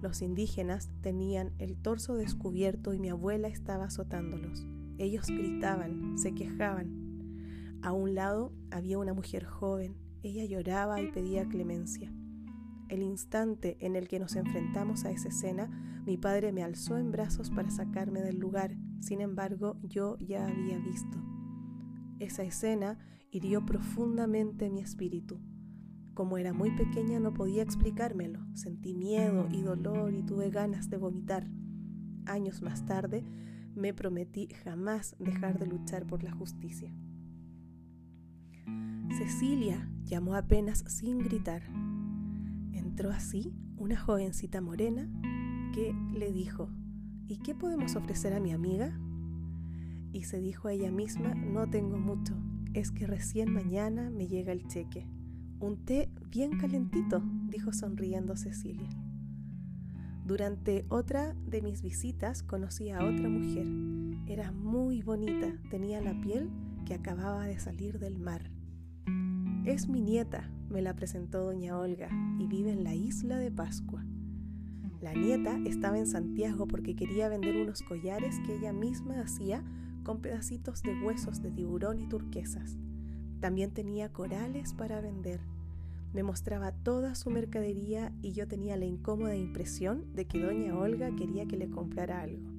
Los 0.00 0.22
indígenas 0.22 0.88
tenían 1.02 1.52
el 1.58 1.76
torso 1.76 2.14
descubierto 2.14 2.94
y 2.94 2.98
mi 2.98 3.10
abuela 3.10 3.48
estaba 3.48 3.86
azotándolos. 3.86 4.64
Ellos 4.98 5.26
gritaban, 5.26 6.16
se 6.16 6.32
quejaban, 6.32 7.00
a 7.82 7.92
un 7.92 8.14
lado 8.14 8.52
había 8.70 8.98
una 8.98 9.14
mujer 9.14 9.44
joven. 9.44 9.96
Ella 10.22 10.44
lloraba 10.44 11.00
y 11.00 11.10
pedía 11.10 11.48
clemencia. 11.48 12.12
El 12.90 13.04
instante 13.04 13.76
en 13.78 13.94
el 13.94 14.08
que 14.08 14.18
nos 14.18 14.34
enfrentamos 14.34 15.04
a 15.04 15.12
esa 15.12 15.28
escena, 15.28 15.70
mi 16.04 16.16
padre 16.16 16.50
me 16.50 16.64
alzó 16.64 16.98
en 16.98 17.12
brazos 17.12 17.48
para 17.48 17.70
sacarme 17.70 18.20
del 18.20 18.38
lugar. 18.38 18.76
Sin 18.98 19.20
embargo, 19.20 19.78
yo 19.84 20.18
ya 20.18 20.48
había 20.48 20.76
visto. 20.78 21.16
Esa 22.18 22.42
escena 22.42 22.98
hirió 23.30 23.64
profundamente 23.64 24.70
mi 24.70 24.80
espíritu. 24.80 25.38
Como 26.14 26.36
era 26.36 26.52
muy 26.52 26.72
pequeña 26.72 27.20
no 27.20 27.32
podía 27.32 27.62
explicármelo. 27.62 28.40
Sentí 28.54 28.92
miedo 28.92 29.46
y 29.52 29.62
dolor 29.62 30.12
y 30.12 30.24
tuve 30.24 30.50
ganas 30.50 30.90
de 30.90 30.96
vomitar. 30.96 31.48
Años 32.26 32.60
más 32.60 32.84
tarde 32.86 33.24
me 33.76 33.94
prometí 33.94 34.48
jamás 34.64 35.14
dejar 35.20 35.60
de 35.60 35.66
luchar 35.66 36.08
por 36.08 36.24
la 36.24 36.32
justicia. 36.32 36.92
Cecilia 39.16 39.88
llamó 40.02 40.34
apenas 40.34 40.82
sin 40.88 41.18
gritar. 41.18 41.62
Entró 42.90 43.10
así 43.10 43.54
una 43.76 43.96
jovencita 43.96 44.60
morena 44.60 45.08
que 45.72 45.94
le 46.12 46.32
dijo, 46.32 46.68
¿y 47.28 47.38
qué 47.38 47.54
podemos 47.54 47.94
ofrecer 47.94 48.34
a 48.34 48.40
mi 48.40 48.50
amiga? 48.50 48.98
Y 50.12 50.24
se 50.24 50.40
dijo 50.40 50.66
a 50.66 50.72
ella 50.72 50.90
misma, 50.90 51.32
no 51.34 51.70
tengo 51.70 51.98
mucho, 51.98 52.34
es 52.74 52.90
que 52.90 53.06
recién 53.06 53.52
mañana 53.52 54.10
me 54.10 54.26
llega 54.26 54.52
el 54.52 54.66
cheque. 54.66 55.06
Un 55.60 55.84
té 55.84 56.10
bien 56.32 56.58
calentito, 56.58 57.22
dijo 57.48 57.72
sonriendo 57.72 58.36
Cecilia. 58.36 58.90
Durante 60.26 60.84
otra 60.88 61.34
de 61.46 61.62
mis 61.62 61.82
visitas 61.82 62.42
conocí 62.42 62.90
a 62.90 63.04
otra 63.04 63.28
mujer. 63.28 63.68
Era 64.26 64.50
muy 64.50 65.00
bonita, 65.02 65.54
tenía 65.70 66.00
la 66.00 66.20
piel 66.20 66.50
que 66.86 66.94
acababa 66.94 67.44
de 67.44 67.60
salir 67.60 68.00
del 68.00 68.18
mar. 68.18 68.50
Es 69.64 69.88
mi 69.88 70.00
nieta, 70.00 70.50
me 70.70 70.82
la 70.82 70.94
presentó 70.94 71.44
doña 71.44 71.76
Olga, 71.76 72.08
y 72.38 72.46
vive 72.46 72.70
en 72.70 72.84
la 72.84 72.94
isla 72.94 73.38
de 73.38 73.50
Pascua. 73.50 74.04
La 75.00 75.12
nieta 75.14 75.58
estaba 75.64 75.98
en 75.98 76.06
Santiago 76.06 76.66
porque 76.66 76.94
quería 76.94 77.28
vender 77.28 77.56
unos 77.56 77.82
collares 77.82 78.38
que 78.46 78.56
ella 78.56 78.72
misma 78.72 79.20
hacía 79.20 79.64
con 80.04 80.20
pedacitos 80.20 80.82
de 80.82 80.94
huesos 81.02 81.42
de 81.42 81.50
tiburón 81.50 82.00
y 82.00 82.08
turquesas. 82.08 82.76
También 83.40 83.72
tenía 83.72 84.12
corales 84.12 84.74
para 84.74 85.00
vender. 85.00 85.40
Me 86.12 86.22
mostraba 86.22 86.72
toda 86.72 87.14
su 87.14 87.30
mercadería 87.30 88.12
y 88.20 88.32
yo 88.32 88.46
tenía 88.46 88.76
la 88.76 88.84
incómoda 88.84 89.36
impresión 89.36 90.14
de 90.14 90.26
que 90.26 90.40
doña 90.40 90.76
Olga 90.76 91.14
quería 91.16 91.46
que 91.46 91.56
le 91.56 91.70
comprara 91.70 92.20
algo. 92.20 92.50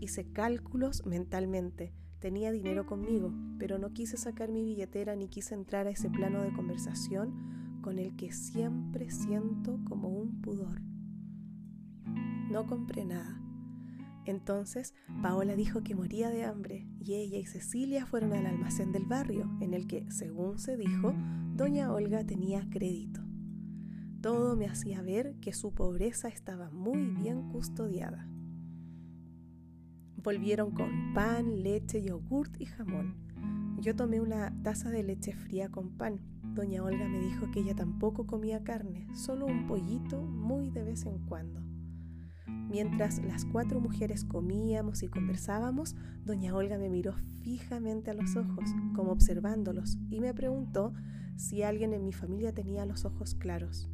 Hice 0.00 0.24
cálculos 0.24 1.06
mentalmente 1.06 1.92
Tenía 2.22 2.52
dinero 2.52 2.86
conmigo, 2.86 3.34
pero 3.58 3.78
no 3.78 3.92
quise 3.92 4.16
sacar 4.16 4.52
mi 4.52 4.62
billetera 4.62 5.16
ni 5.16 5.26
quise 5.26 5.56
entrar 5.56 5.88
a 5.88 5.90
ese 5.90 6.08
plano 6.08 6.40
de 6.42 6.52
conversación 6.52 7.80
con 7.82 7.98
el 7.98 8.14
que 8.14 8.30
siempre 8.30 9.10
siento 9.10 9.80
como 9.88 10.08
un 10.08 10.40
pudor. 10.40 10.80
No 12.48 12.64
compré 12.68 13.04
nada. 13.04 13.42
Entonces 14.24 14.94
Paola 15.20 15.56
dijo 15.56 15.82
que 15.82 15.96
moría 15.96 16.30
de 16.30 16.44
hambre 16.44 16.86
y 17.00 17.14
ella 17.14 17.38
y 17.38 17.46
Cecilia 17.46 18.06
fueron 18.06 18.34
al 18.34 18.46
almacén 18.46 18.92
del 18.92 19.04
barrio, 19.04 19.50
en 19.60 19.74
el 19.74 19.88
que, 19.88 20.08
según 20.12 20.60
se 20.60 20.76
dijo, 20.76 21.16
doña 21.56 21.92
Olga 21.92 22.24
tenía 22.24 22.70
crédito. 22.70 23.20
Todo 24.20 24.54
me 24.54 24.66
hacía 24.68 25.02
ver 25.02 25.34
que 25.40 25.52
su 25.52 25.74
pobreza 25.74 26.28
estaba 26.28 26.70
muy 26.70 27.04
bien 27.04 27.48
custodiada. 27.48 28.31
Volvieron 30.22 30.70
con 30.70 31.14
pan, 31.14 31.64
leche, 31.64 32.00
yogurt 32.00 32.60
y 32.60 32.66
jamón. 32.66 33.16
Yo 33.80 33.96
tomé 33.96 34.20
una 34.20 34.54
taza 34.62 34.88
de 34.90 35.02
leche 35.02 35.32
fría 35.32 35.68
con 35.68 35.96
pan. 35.96 36.20
Doña 36.54 36.84
Olga 36.84 37.08
me 37.08 37.18
dijo 37.18 37.50
que 37.50 37.60
ella 37.60 37.74
tampoco 37.74 38.24
comía 38.24 38.62
carne, 38.62 39.08
solo 39.14 39.46
un 39.46 39.66
pollito 39.66 40.22
muy 40.22 40.70
de 40.70 40.84
vez 40.84 41.06
en 41.06 41.18
cuando. 41.26 41.60
Mientras 42.46 43.18
las 43.24 43.44
cuatro 43.44 43.80
mujeres 43.80 44.24
comíamos 44.24 45.02
y 45.02 45.08
conversábamos, 45.08 45.96
doña 46.24 46.54
Olga 46.54 46.78
me 46.78 46.88
miró 46.88 47.14
fijamente 47.42 48.12
a 48.12 48.14
los 48.14 48.36
ojos, 48.36 48.70
como 48.94 49.10
observándolos, 49.10 49.98
y 50.08 50.20
me 50.20 50.32
preguntó 50.32 50.94
si 51.36 51.64
alguien 51.64 51.92
en 51.94 52.04
mi 52.04 52.12
familia 52.12 52.54
tenía 52.54 52.86
los 52.86 53.04
ojos 53.04 53.34
claros. 53.34 53.90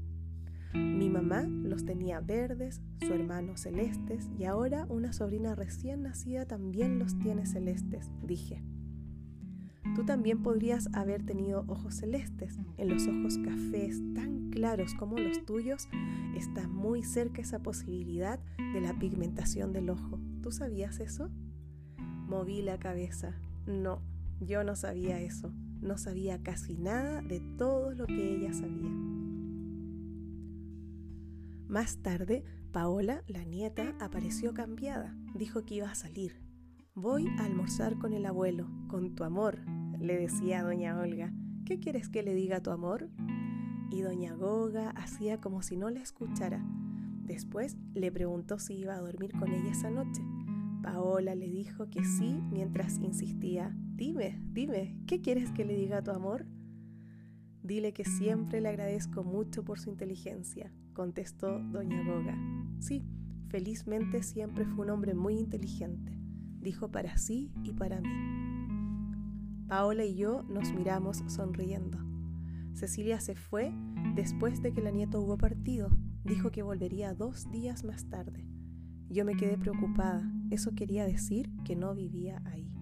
Mi 0.74 1.08
mamá 1.08 1.42
los 1.42 1.84
tenía 1.84 2.20
verdes, 2.20 2.82
su 3.00 3.12
hermano 3.12 3.56
celestes 3.56 4.28
y 4.38 4.44
ahora 4.44 4.86
una 4.88 5.12
sobrina 5.12 5.54
recién 5.54 6.02
nacida 6.02 6.46
también 6.46 6.98
los 6.98 7.18
tiene 7.18 7.46
celestes, 7.46 8.10
dije. 8.22 8.62
Tú 9.94 10.04
también 10.04 10.42
podrías 10.42 10.88
haber 10.92 11.24
tenido 11.24 11.64
ojos 11.66 11.96
celestes. 11.96 12.56
En 12.76 12.88
los 12.88 13.06
ojos 13.08 13.38
cafés 13.38 14.00
tan 14.14 14.50
claros 14.50 14.94
como 14.94 15.18
los 15.18 15.44
tuyos 15.44 15.88
está 16.36 16.68
muy 16.68 17.02
cerca 17.02 17.42
esa 17.42 17.60
posibilidad 17.62 18.38
de 18.74 18.80
la 18.80 18.96
pigmentación 18.98 19.72
del 19.72 19.90
ojo. 19.90 20.20
¿Tú 20.42 20.52
sabías 20.52 21.00
eso? 21.00 21.30
Moví 22.28 22.62
la 22.62 22.78
cabeza. 22.78 23.34
No, 23.66 24.02
yo 24.40 24.62
no 24.62 24.76
sabía 24.76 25.20
eso. 25.20 25.52
No 25.80 25.96
sabía 25.96 26.42
casi 26.42 26.76
nada 26.76 27.22
de 27.22 27.40
todo 27.56 27.92
lo 27.92 28.06
que 28.06 28.36
ella 28.36 28.52
sabía. 28.52 29.07
Más 31.68 31.98
tarde, 31.98 32.44
Paola, 32.72 33.22
la 33.26 33.44
nieta, 33.44 33.94
apareció 34.00 34.54
cambiada. 34.54 35.14
Dijo 35.34 35.66
que 35.66 35.74
iba 35.74 35.90
a 35.90 35.94
salir. 35.94 36.40
Voy 36.94 37.28
a 37.38 37.44
almorzar 37.44 37.98
con 37.98 38.14
el 38.14 38.24
abuelo, 38.24 38.66
con 38.88 39.14
tu 39.14 39.22
amor, 39.22 39.58
le 40.00 40.18
decía 40.18 40.62
doña 40.62 40.98
Olga. 40.98 41.30
¿Qué 41.66 41.78
quieres 41.78 42.08
que 42.08 42.22
le 42.22 42.34
diga 42.34 42.56
a 42.56 42.62
tu 42.62 42.70
amor? 42.70 43.10
Y 43.90 44.00
doña 44.00 44.32
Goga 44.34 44.90
hacía 44.92 45.42
como 45.42 45.60
si 45.60 45.76
no 45.76 45.90
la 45.90 46.00
escuchara. 46.00 46.64
Después 47.24 47.76
le 47.92 48.10
preguntó 48.10 48.58
si 48.58 48.72
iba 48.74 48.94
a 48.94 49.00
dormir 49.00 49.32
con 49.38 49.52
ella 49.52 49.70
esa 49.70 49.90
noche. 49.90 50.22
Paola 50.82 51.34
le 51.34 51.50
dijo 51.50 51.90
que 51.90 52.02
sí 52.02 52.40
mientras 52.50 52.96
insistía. 52.96 53.76
Dime, 53.94 54.40
dime, 54.52 54.98
¿qué 55.06 55.20
quieres 55.20 55.50
que 55.50 55.66
le 55.66 55.76
diga 55.76 55.98
a 55.98 56.02
tu 56.02 56.12
amor? 56.12 56.46
Dile 57.62 57.92
que 57.92 58.06
siempre 58.06 58.62
le 58.62 58.70
agradezco 58.70 59.22
mucho 59.22 59.64
por 59.64 59.78
su 59.78 59.90
inteligencia, 59.90 60.72
contestó 60.98 61.60
doña 61.60 62.02
Goga. 62.02 62.36
Sí, 62.80 63.06
felizmente 63.50 64.24
siempre 64.24 64.66
fue 64.66 64.84
un 64.84 64.90
hombre 64.90 65.14
muy 65.14 65.38
inteligente, 65.38 66.18
dijo 66.58 66.90
para 66.90 67.16
sí 67.18 67.52
y 67.62 67.72
para 67.72 68.00
mí. 68.00 68.08
Paola 69.68 70.04
y 70.04 70.16
yo 70.16 70.42
nos 70.48 70.72
miramos 70.72 71.22
sonriendo. 71.28 71.98
Cecilia 72.72 73.20
se 73.20 73.36
fue 73.36 73.72
después 74.16 74.60
de 74.60 74.72
que 74.72 74.80
la 74.80 74.90
nieta 74.90 75.20
hubo 75.20 75.38
partido. 75.38 75.88
Dijo 76.24 76.50
que 76.50 76.64
volvería 76.64 77.14
dos 77.14 77.48
días 77.52 77.84
más 77.84 78.08
tarde. 78.08 78.48
Yo 79.08 79.24
me 79.24 79.36
quedé 79.36 79.56
preocupada. 79.56 80.28
Eso 80.50 80.72
quería 80.74 81.06
decir 81.06 81.48
que 81.64 81.76
no 81.76 81.94
vivía 81.94 82.42
ahí. 82.44 82.72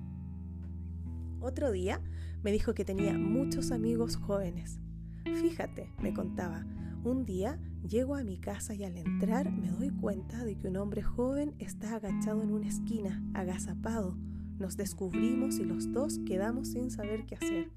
Otro 1.40 1.70
día 1.70 2.00
me 2.42 2.50
dijo 2.50 2.72
que 2.72 2.86
tenía 2.86 3.18
muchos 3.18 3.72
amigos 3.72 4.16
jóvenes. 4.16 4.80
Fíjate, 5.22 5.92
me 6.00 6.14
contaba, 6.14 6.64
Un 7.04 7.26
día 7.26 7.60
llego 7.88 8.16
a 8.16 8.24
mi 8.24 8.38
casa 8.38 8.74
y 8.74 8.84
al 8.84 8.96
entrar 8.96 9.50
me 9.50 9.68
doy 9.68 9.90
cuenta 9.90 10.44
de 10.44 10.56
que 10.56 10.68
un 10.68 10.76
hombre 10.76 11.02
joven 11.02 11.54
está 11.58 11.96
agachado 11.96 12.42
en 12.42 12.52
una 12.52 12.68
esquina, 12.68 13.22
agazapado. 13.34 14.16
Nos 14.58 14.76
descubrimos 14.76 15.58
y 15.58 15.64
los 15.64 15.92
dos 15.92 16.18
quedamos 16.26 16.68
sin 16.68 16.90
saber 16.90 17.26
qué 17.26 17.36
hacer. 17.36 17.70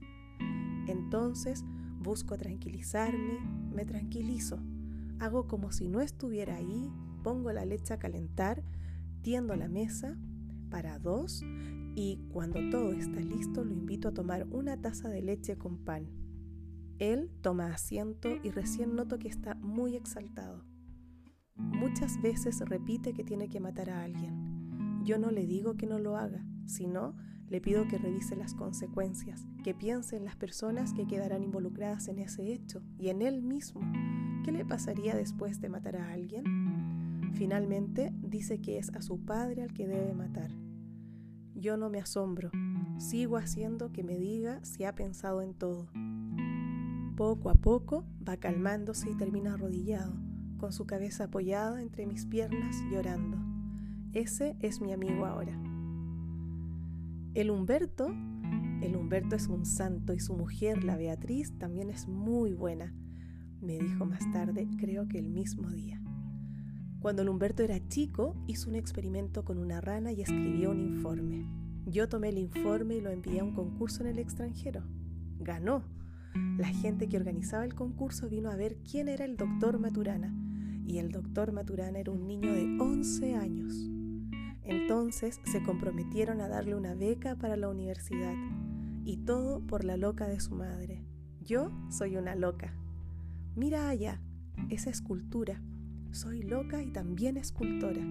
Entonces 0.87 1.63
busco 1.99 2.37
tranquilizarme, 2.37 3.39
me 3.73 3.85
tranquilizo, 3.85 4.59
hago 5.19 5.47
como 5.47 5.71
si 5.71 5.87
no 5.89 6.01
estuviera 6.01 6.55
ahí, 6.55 6.91
pongo 7.23 7.51
la 7.51 7.65
leche 7.65 7.93
a 7.93 7.99
calentar, 7.99 8.63
tiendo 9.21 9.55
la 9.55 9.67
mesa 9.67 10.17
para 10.69 10.97
dos 10.97 11.43
y 11.95 12.19
cuando 12.31 12.69
todo 12.69 12.93
está 12.93 13.19
listo 13.19 13.65
lo 13.65 13.73
invito 13.73 14.07
a 14.07 14.13
tomar 14.13 14.47
una 14.51 14.77
taza 14.77 15.09
de 15.09 15.21
leche 15.21 15.57
con 15.57 15.77
pan. 15.77 16.07
Él 16.99 17.31
toma 17.41 17.73
asiento 17.73 18.29
y 18.43 18.51
recién 18.51 18.95
noto 18.95 19.19
que 19.19 19.29
está 19.29 19.55
muy 19.55 19.95
exaltado. 19.95 20.65
Muchas 21.55 22.21
veces 22.21 22.59
repite 22.59 23.13
que 23.13 23.23
tiene 23.23 23.47
que 23.47 23.61
matar 23.61 23.89
a 23.89 24.03
alguien. 24.03 25.03
Yo 25.05 25.17
no 25.17 25.31
le 25.31 25.45
digo 25.45 25.75
que 25.75 25.87
no 25.87 25.97
lo 25.97 26.17
haga, 26.17 26.45
sino 26.65 27.15
le 27.47 27.61
pido 27.61 27.87
que 27.87 27.97
revise 27.97 28.35
las 28.35 28.53
consecuencias, 28.53 29.47
que 29.63 29.73
piense 29.73 30.17
en 30.17 30.25
las 30.25 30.35
personas 30.35 30.93
que 30.93 31.07
quedarán 31.07 31.41
involucradas 31.41 32.09
en 32.09 32.19
ese 32.19 32.51
hecho 32.51 32.83
y 32.97 33.09
en 33.09 33.21
él 33.21 33.41
mismo. 33.41 33.81
¿Qué 34.43 34.51
le 34.51 34.65
pasaría 34.65 35.15
después 35.15 35.61
de 35.61 35.69
matar 35.69 35.95
a 35.95 36.11
alguien? 36.11 37.31
Finalmente 37.33 38.11
dice 38.21 38.59
que 38.59 38.77
es 38.77 38.89
a 38.93 39.01
su 39.01 39.23
padre 39.23 39.63
al 39.63 39.73
que 39.73 39.87
debe 39.87 40.13
matar. 40.13 40.51
Yo 41.55 41.77
no 41.77 41.89
me 41.89 41.99
asombro, 41.99 42.51
sigo 42.97 43.37
haciendo 43.37 43.91
que 43.91 44.03
me 44.03 44.17
diga 44.17 44.63
si 44.63 44.83
ha 44.83 44.95
pensado 44.95 45.41
en 45.41 45.53
todo. 45.53 45.89
Poco 47.19 47.49
a 47.49 47.53
poco 47.55 48.05
va 48.25 48.37
calmándose 48.37 49.09
y 49.09 49.13
termina 49.13 49.55
arrodillado, 49.55 50.13
con 50.57 50.71
su 50.71 50.85
cabeza 50.85 51.25
apoyada 51.25 51.81
entre 51.81 52.05
mis 52.05 52.25
piernas 52.25 52.77
llorando. 52.89 53.37
Ese 54.13 54.55
es 54.61 54.79
mi 54.79 54.93
amigo 54.93 55.25
ahora. 55.25 55.51
El 57.33 57.51
Humberto, 57.51 58.07
el 58.81 58.95
Humberto 58.95 59.35
es 59.35 59.47
un 59.47 59.65
santo 59.65 60.13
y 60.13 60.21
su 60.21 60.33
mujer, 60.33 60.85
la 60.85 60.95
Beatriz, 60.95 61.51
también 61.57 61.89
es 61.89 62.07
muy 62.07 62.53
buena, 62.53 62.95
me 63.59 63.77
dijo 63.77 64.05
más 64.05 64.21
tarde, 64.31 64.69
creo 64.79 65.09
que 65.09 65.19
el 65.19 65.27
mismo 65.27 65.69
día. 65.71 66.01
Cuando 67.01 67.23
el 67.23 67.27
Humberto 67.27 67.63
era 67.63 67.85
chico, 67.89 68.41
hizo 68.47 68.69
un 68.69 68.77
experimento 68.77 69.43
con 69.43 69.57
una 69.57 69.81
rana 69.81 70.13
y 70.13 70.21
escribió 70.21 70.71
un 70.71 70.79
informe. 70.79 71.45
Yo 71.85 72.07
tomé 72.07 72.29
el 72.29 72.37
informe 72.37 72.95
y 72.95 73.01
lo 73.01 73.09
envié 73.09 73.41
a 73.41 73.43
un 73.43 73.53
concurso 73.53 74.03
en 74.03 74.07
el 74.07 74.19
extranjero. 74.19 74.83
Ganó 75.41 75.98
la 76.33 76.67
gente 76.67 77.07
que 77.07 77.17
organizaba 77.17 77.65
el 77.65 77.75
concurso 77.75 78.29
vino 78.29 78.49
a 78.49 78.55
ver 78.55 78.77
quién 78.89 79.07
era 79.07 79.25
el 79.25 79.37
doctor 79.37 79.79
Maturana 79.79 80.33
y 80.85 80.97
el 80.97 81.11
doctor 81.11 81.51
Maturana 81.51 81.99
era 81.99 82.11
un 82.11 82.27
niño 82.27 82.51
de 82.51 82.77
11 82.79 83.35
años. 83.35 83.89
Entonces 84.63 85.39
se 85.45 85.63
comprometieron 85.63 86.41
a 86.41 86.47
darle 86.47 86.75
una 86.75 86.95
beca 86.95 87.35
para 87.35 87.57
la 87.57 87.69
universidad 87.69 88.33
y 89.05 89.17
todo 89.17 89.65
por 89.65 89.83
la 89.83 89.97
loca 89.97 90.27
de 90.27 90.39
su 90.39 90.55
madre. 90.55 91.03
Yo 91.41 91.71
soy 91.89 92.17
una 92.17 92.35
loca. 92.35 92.73
Mira 93.55 93.89
allá, 93.89 94.21
esa 94.69 94.89
escultura. 94.89 95.61
Soy 96.11 96.41
loca 96.41 96.81
y 96.81 96.91
también 96.91 97.37
escultora. 97.37 98.01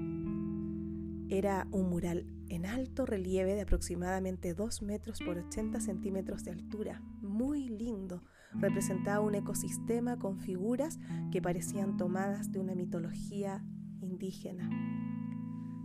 Era 1.29 1.67
un 1.71 1.91
mural 1.91 2.27
en 2.49 2.65
alto 2.65 3.07
relieve 3.07 3.55
de 3.55 3.63
aproximadamente 3.63 4.55
2 4.55 4.83
metros 4.83 5.21
por 5.21 5.37
80 5.37 5.81
centímetros 5.81 6.45
de 6.45 6.53
altura, 6.53 7.03
muy 7.39 7.69
lindo. 7.69 8.25
Representaba 8.53 9.21
un 9.21 9.37
ecosistema 9.37 10.19
con 10.19 10.41
figuras 10.41 10.99
que 11.31 11.41
parecían 11.41 11.97
tomadas 11.97 12.51
de 12.51 12.59
una 12.59 12.75
mitología 12.75 13.65
indígena. 14.01 14.69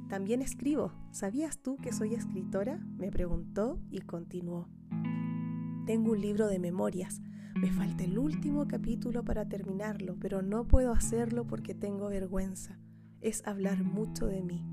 También 0.10 0.42
escribo. 0.42 0.92
¿Sabías 1.12 1.60
tú 1.60 1.78
que 1.78 1.94
soy 1.94 2.16
escritora? 2.16 2.80
Me 2.98 3.12
preguntó 3.12 3.80
y 3.92 4.02
continuó. 4.02 4.68
Tengo 5.86 6.14
un 6.14 6.22
libro 6.22 6.48
de 6.48 6.58
memorias. 6.58 7.22
Me 7.56 7.72
falta 7.72 8.04
el 8.04 8.18
último 8.18 8.68
capítulo 8.68 9.24
para 9.24 9.48
terminarlo, 9.48 10.18
pero 10.20 10.42
no 10.42 10.68
puedo 10.68 10.92
hacerlo 10.92 11.46
porque 11.46 11.76
tengo 11.76 12.10
vergüenza. 12.10 12.80
Es 13.22 13.46
hablar 13.46 13.84
mucho 13.84 14.26
de 14.26 14.42
mí. 14.42 14.66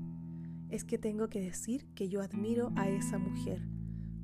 Es 0.69 0.83
que 0.83 0.97
tengo 0.97 1.29
que 1.29 1.41
decir 1.41 1.93
que 1.93 2.09
yo 2.09 2.21
admiro 2.21 2.71
a 2.75 2.89
esa 2.89 3.19
mujer 3.19 3.61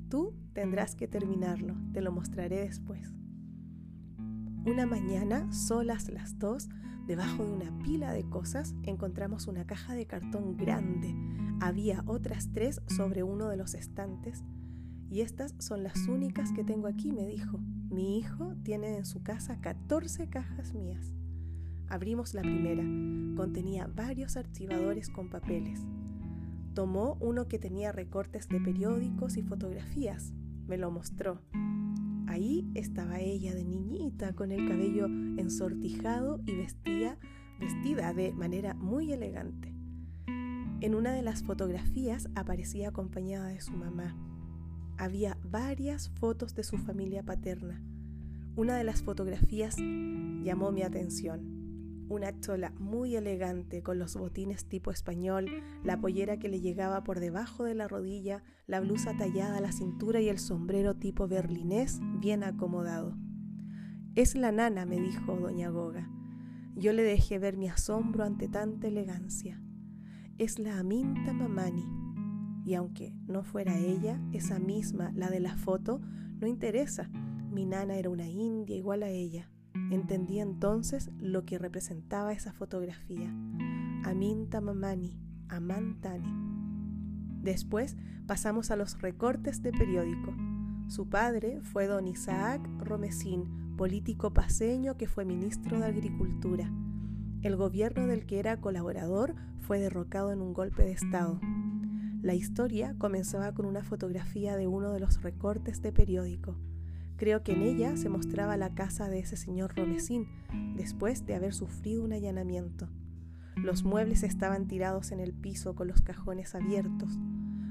Tú 0.08 0.34
tendrás 0.54 0.94
que 0.94 1.06
terminarlo, 1.06 1.74
te 1.92 2.00
lo 2.00 2.12
mostraré 2.12 2.60
después. 2.60 3.12
Una 4.64 4.86
mañana, 4.86 5.52
solas 5.52 6.08
las 6.08 6.38
dos, 6.38 6.68
debajo 7.06 7.44
de 7.44 7.52
una 7.52 7.78
pila 7.82 8.12
de 8.12 8.24
cosas, 8.24 8.74
encontramos 8.82 9.46
una 9.46 9.66
caja 9.66 9.94
de 9.94 10.06
cartón 10.06 10.56
grande. 10.56 11.14
Había 11.60 12.04
otras 12.06 12.50
tres 12.52 12.80
sobre 12.86 13.22
uno 13.22 13.48
de 13.48 13.56
los 13.56 13.74
estantes. 13.74 14.44
Y 15.10 15.20
estas 15.20 15.54
son 15.58 15.82
las 15.82 16.06
únicas 16.06 16.52
que 16.52 16.64
tengo 16.64 16.86
aquí, 16.86 17.12
me 17.12 17.26
dijo. 17.26 17.58
Mi 17.90 18.18
hijo 18.18 18.54
tiene 18.62 18.96
en 18.96 19.06
su 19.06 19.22
casa 19.22 19.60
14 19.60 20.28
cajas 20.28 20.74
mías. 20.74 21.14
Abrimos 21.88 22.34
la 22.34 22.42
primera. 22.42 22.82
Contenía 23.36 23.86
varios 23.86 24.36
archivadores 24.36 25.08
con 25.08 25.30
papeles. 25.30 25.80
Tomó 26.78 27.16
uno 27.18 27.48
que 27.48 27.58
tenía 27.58 27.90
recortes 27.90 28.48
de 28.48 28.60
periódicos 28.60 29.36
y 29.36 29.42
fotografías. 29.42 30.32
Me 30.68 30.78
lo 30.78 30.92
mostró. 30.92 31.42
Ahí 32.28 32.70
estaba 32.76 33.18
ella 33.18 33.52
de 33.52 33.64
niñita, 33.64 34.32
con 34.34 34.52
el 34.52 34.68
cabello 34.68 35.06
ensortijado 35.06 36.40
y 36.46 36.54
vestía, 36.54 37.18
vestida 37.58 38.14
de 38.14 38.32
manera 38.32 38.74
muy 38.74 39.12
elegante. 39.12 39.74
En 40.80 40.94
una 40.94 41.12
de 41.12 41.22
las 41.22 41.42
fotografías 41.42 42.28
aparecía 42.36 42.90
acompañada 42.90 43.48
de 43.48 43.60
su 43.60 43.72
mamá. 43.72 44.16
Había 44.98 45.36
varias 45.42 46.10
fotos 46.10 46.54
de 46.54 46.62
su 46.62 46.78
familia 46.78 47.24
paterna. 47.24 47.82
Una 48.54 48.76
de 48.76 48.84
las 48.84 49.02
fotografías 49.02 49.74
llamó 50.44 50.70
mi 50.70 50.82
atención 50.82 51.57
una 52.08 52.38
chola 52.40 52.72
muy 52.78 53.16
elegante 53.16 53.82
con 53.82 53.98
los 53.98 54.16
botines 54.16 54.66
tipo 54.66 54.90
español, 54.90 55.46
la 55.84 56.00
pollera 56.00 56.38
que 56.38 56.48
le 56.48 56.60
llegaba 56.60 57.04
por 57.04 57.20
debajo 57.20 57.64
de 57.64 57.74
la 57.74 57.88
rodilla, 57.88 58.42
la 58.66 58.80
blusa 58.80 59.16
tallada 59.16 59.58
a 59.58 59.60
la 59.60 59.72
cintura 59.72 60.20
y 60.20 60.28
el 60.28 60.38
sombrero 60.38 60.94
tipo 60.94 61.28
berlinés 61.28 62.00
bien 62.20 62.44
acomodado. 62.44 63.16
Es 64.14 64.34
la 64.34 64.52
nana, 64.52 64.86
me 64.86 64.98
dijo 64.98 65.36
doña 65.36 65.68
Goga. 65.68 66.10
Yo 66.74 66.92
le 66.92 67.02
dejé 67.02 67.38
ver 67.38 67.56
mi 67.56 67.68
asombro 67.68 68.24
ante 68.24 68.48
tanta 68.48 68.88
elegancia. 68.88 69.60
Es 70.38 70.58
la 70.58 70.78
Aminta 70.78 71.32
Mamani. 71.32 71.84
Y 72.64 72.74
aunque 72.74 73.14
no 73.26 73.42
fuera 73.42 73.76
ella, 73.78 74.20
esa 74.32 74.58
misma, 74.58 75.12
la 75.14 75.30
de 75.30 75.40
la 75.40 75.56
foto, 75.56 76.00
no 76.40 76.46
interesa. 76.46 77.08
Mi 77.50 77.66
nana 77.66 77.96
era 77.96 78.10
una 78.10 78.28
india 78.28 78.76
igual 78.76 79.02
a 79.02 79.08
ella. 79.08 79.50
Entendí 79.90 80.40
entonces 80.40 81.10
lo 81.18 81.44
que 81.44 81.58
representaba 81.58 82.32
esa 82.32 82.52
fotografía. 82.52 83.30
Aminta 84.04 84.60
Mamani, 84.60 85.18
Amantani. 85.48 86.32
Después 87.42 87.96
pasamos 88.26 88.70
a 88.70 88.76
los 88.76 89.00
recortes 89.00 89.62
de 89.62 89.72
periódico. 89.72 90.34
Su 90.88 91.08
padre 91.08 91.60
fue 91.62 91.86
don 91.86 92.06
Isaac 92.06 92.60
Romesín, 92.78 93.76
político 93.76 94.32
paseño 94.32 94.96
que 94.96 95.06
fue 95.06 95.24
ministro 95.24 95.78
de 95.78 95.86
Agricultura. 95.86 96.70
El 97.42 97.56
gobierno 97.56 98.06
del 98.06 98.26
que 98.26 98.38
era 98.38 98.60
colaborador 98.60 99.34
fue 99.60 99.78
derrocado 99.78 100.32
en 100.32 100.40
un 100.40 100.52
golpe 100.52 100.82
de 100.82 100.92
Estado. 100.92 101.40
La 102.20 102.34
historia 102.34 102.96
comenzaba 102.98 103.54
con 103.54 103.64
una 103.64 103.84
fotografía 103.84 104.56
de 104.56 104.66
uno 104.66 104.92
de 104.92 105.00
los 105.00 105.22
recortes 105.22 105.80
de 105.82 105.92
periódico. 105.92 106.56
Creo 107.18 107.42
que 107.42 107.50
en 107.50 107.62
ella 107.62 107.96
se 107.96 108.08
mostraba 108.08 108.56
la 108.56 108.74
casa 108.74 109.08
de 109.08 109.18
ese 109.18 109.36
señor 109.36 109.74
Romesín, 109.74 110.28
después 110.76 111.26
de 111.26 111.34
haber 111.34 111.52
sufrido 111.52 112.04
un 112.04 112.12
allanamiento. 112.12 112.88
Los 113.56 113.82
muebles 113.82 114.22
estaban 114.22 114.68
tirados 114.68 115.10
en 115.10 115.18
el 115.18 115.32
piso 115.32 115.74
con 115.74 115.88
los 115.88 116.00
cajones 116.00 116.54
abiertos. 116.54 117.18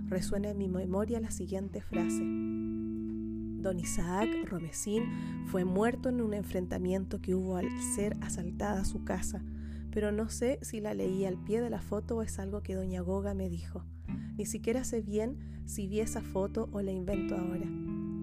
Resuena 0.08 0.50
en 0.50 0.58
mi 0.58 0.68
memoria 0.68 1.22
la 1.22 1.32
siguiente 1.32 1.82
frase. 1.82 2.24
Don 2.26 3.80
Isaac 3.80 4.28
Romesín 4.50 5.04
fue 5.46 5.64
muerto 5.64 6.10
en 6.10 6.22
un 6.22 6.34
enfrentamiento 6.34 7.22
que 7.22 7.34
hubo 7.34 7.56
al 7.56 7.70
ser 7.96 8.18
asaltada 8.20 8.84
su 8.84 9.06
casa, 9.06 9.42
pero 9.92 10.12
no 10.12 10.28
sé 10.28 10.60
si 10.62 10.82
la 10.82 10.94
leí 10.94 11.24
al 11.24 11.42
pie 11.42 11.62
de 11.62 11.70
la 11.70 11.82
foto 11.82 12.18
o 12.18 12.22
es 12.22 12.38
algo 12.38 12.64
que 12.64 12.76
doña 12.76 13.00
Goga 13.00 13.34
me 13.34 13.50
dijo. 13.50 13.86
Ni 14.38 14.46
siquiera 14.46 14.84
sé 14.84 15.02
bien 15.02 15.38
si 15.66 15.88
vi 15.88 16.02
esa 16.02 16.22
foto 16.22 16.68
o 16.74 16.82
la 16.82 16.92
invento 16.92 17.38
ahora. 17.38 17.68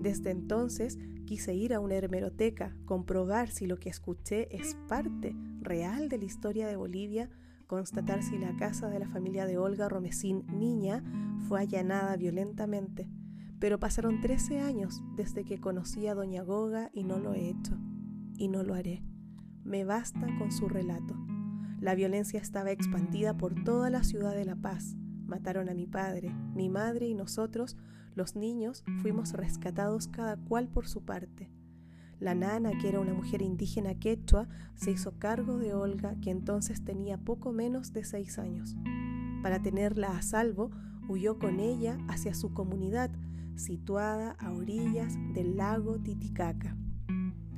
Desde 0.03 0.31
entonces 0.31 0.99
quise 1.25 1.55
ir 1.55 1.75
a 1.75 1.81
una 1.81 1.97
hemeroteca, 1.97 2.77
comprobar 2.85 3.51
si 3.51 3.67
lo 3.67 3.79
que 3.79 3.89
escuché 3.89 4.55
es 4.57 4.77
parte 4.89 5.35
real 5.61 6.09
de 6.09 6.19
la 6.19 6.25
historia 6.25 6.67
de 6.67 6.77
Bolivia, 6.77 7.31
constatar 7.67 8.23
si 8.23 8.39
la 8.39 8.55
casa 8.57 8.89
de 8.89 8.99
la 8.99 9.09
familia 9.09 9.47
de 9.47 9.59
Olga 9.59 9.89
Romesín, 9.89 10.45
niña, 10.49 11.03
fue 11.49 11.61
allanada 11.61 12.17
violentamente. 12.17 13.09
Pero 13.59 13.81
pasaron 13.81 14.21
13 14.21 14.61
años 14.61 15.03
desde 15.17 15.45
que 15.45 15.61
conocí 15.61 16.07
a 16.07 16.15
Doña 16.15 16.43
Goga 16.43 16.91
y 16.93 17.05
no 17.05 17.19
lo 17.19 17.35
he 17.35 17.49
hecho. 17.49 17.79
Y 18.37 18.49
no 18.49 18.63
lo 18.63 18.75
haré. 18.75 19.03
me 19.65 19.85
basta 19.85 20.27
con 20.39 20.53
su 20.53 20.69
relato. 20.69 21.15
La 21.81 21.95
violencia 21.95 22.41
estaba 22.41 22.71
expandida 22.71 23.37
por 23.37 23.65
toda 23.65 23.91
la 23.91 24.05
ciudad 24.05 24.35
de 24.35 24.45
La 24.45 24.57
Paz. 24.57 24.97
Mataron 25.27 25.69
a 25.69 25.75
mi 25.75 25.87
padre, 25.87 26.35
mi 26.55 26.69
madre 26.69 27.07
y 27.07 27.15
nosotros, 27.15 27.77
los 28.15 28.37
niños, 28.37 28.85
fuimos 29.03 29.33
rescatados 29.33 30.09
cada 30.09 30.37
cual 30.37 30.69
por 30.69 30.87
su 30.87 31.05
parte. 31.05 31.51
La 32.21 32.35
nana, 32.35 32.71
que 32.81 32.89
era 32.89 33.01
una 33.01 33.13
mujer 33.13 33.43
indígena 33.43 33.95
quechua, 33.95 34.49
se 34.77 34.93
hizo 34.93 35.19
cargo 35.19 35.59
de 35.59 35.75
Olga, 35.75 36.15
que 36.21 36.31
entonces 36.31 36.85
tenía 36.85 37.19
poco 37.19 37.53
menos 37.53 37.93
de 37.93 38.05
seis 38.05 38.39
años. 38.39 38.77
Para 39.43 39.61
tenerla 39.61 40.17
a 40.17 40.23
salvo, 40.23 40.71
huyó 41.09 41.39
con 41.39 41.61
ella 41.61 41.99
hacia 42.09 42.35
su 42.35 42.55
comunidad, 42.55 43.11
situada 43.57 44.33
a 44.39 44.53
orillas 44.53 45.15
del 45.35 45.57
lago 45.57 45.99
Titicaca. 45.99 46.77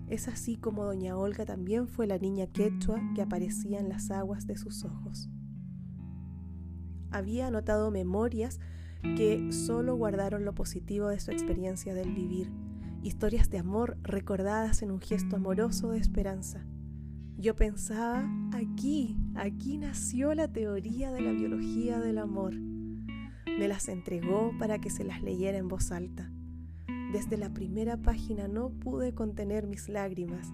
Es 0.09 0.29
así 0.29 0.57
como 0.57 0.85
doña 0.85 1.17
Olga 1.17 1.45
también 1.45 1.89
fue 1.89 2.07
la 2.07 2.19
niña 2.19 2.47
quechua 2.47 3.01
que 3.15 3.23
aparecía 3.23 3.81
en 3.81 3.89
las 3.89 4.11
aguas 4.11 4.47
de 4.47 4.57
sus 4.57 4.85
ojos. 4.85 5.29
Había 7.11 7.49
anotado 7.49 7.91
memorias 7.91 8.61
que 9.15 9.53
solo 9.53 9.95
guardaron 9.97 10.45
lo 10.45 10.55
positivo 10.55 11.09
de 11.09 11.21
su 11.21 11.31
experiencia 11.31 11.95
del 11.95 12.13
vivir, 12.13 12.51
historias 13.03 13.51
de 13.51 13.59
amor 13.59 13.97
recordadas 14.03 14.83
en 14.83 14.91
un 14.91 15.01
gesto 15.01 15.37
amoroso 15.37 15.91
de 15.91 15.99
esperanza. 15.99 16.67
Yo 17.39 17.55
pensaba, 17.55 18.29
aquí, 18.53 19.17
aquí 19.35 19.77
nació 19.77 20.35
la 20.35 20.49
teoría 20.49 21.13
de 21.13 21.21
la 21.21 21.33
biología 21.33 22.01
del 22.01 22.19
amor. 22.19 22.55
Me 22.55 23.69
las 23.69 23.89
entregó 23.89 24.53
para 24.59 24.79
que 24.81 24.91
se 24.91 25.05
las 25.05 25.23
leyera 25.23 25.59
en 25.59 25.69
voz 25.69 25.93
alta. 25.93 26.33
Desde 27.13 27.37
la 27.37 27.53
primera 27.53 27.97
página 27.97 28.49
no 28.49 28.71
pude 28.71 29.15
contener 29.15 29.67
mis 29.67 29.89
lágrimas. 29.89 30.53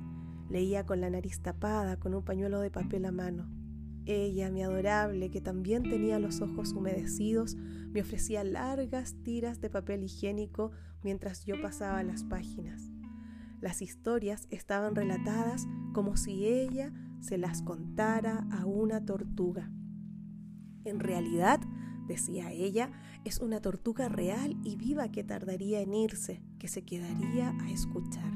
Leía 0.51 0.85
con 0.85 1.01
la 1.01 1.09
nariz 1.09 1.41
tapada, 1.41 1.99
con 1.99 2.15
un 2.15 2.25
pañuelo 2.25 2.61
de 2.61 2.71
papel 2.71 3.07
a 3.07 3.12
mano. 3.12 3.62
Ella, 4.05 4.51
mi 4.51 4.62
adorable, 4.62 5.31
que 5.31 5.41
también 5.41 5.85
tenía 5.85 6.19
los 6.19 6.41
ojos 6.41 6.73
humedecidos, 6.73 7.57
me 7.57 8.01
ofrecía 8.01 8.43
largas 8.43 9.15
tiras 9.23 9.61
de 9.61 9.71
papel 9.71 10.03
higiénico 10.03 10.73
mientras 11.03 11.45
yo 11.45 11.61
pasaba 11.61 12.03
las 12.03 12.25
páginas. 12.25 12.91
Las 13.61 13.81
historias 13.81 14.49
estaban 14.51 14.97
relatadas 14.97 15.69
como 15.93 16.17
si 16.17 16.47
ella 16.47 16.93
se 17.21 17.38
las 17.38 17.62
contara 17.62 18.49
a 18.51 18.67
una 18.67 19.05
tortuga. 19.05 19.71
En 20.85 20.99
realidad, 20.99 21.61
decía 22.09 22.51
ella, 22.51 22.91
es 23.25 23.38
una 23.38 23.61
tortuga 23.61 24.09
real 24.09 24.57
y 24.65 24.75
viva 24.75 25.12
que 25.12 25.23
tardaría 25.23 25.81
en 25.81 25.95
irse, 25.95 26.43
que 26.59 26.67
se 26.67 26.83
quedaría 26.83 27.51
a 27.61 27.71
escuchar. 27.71 28.33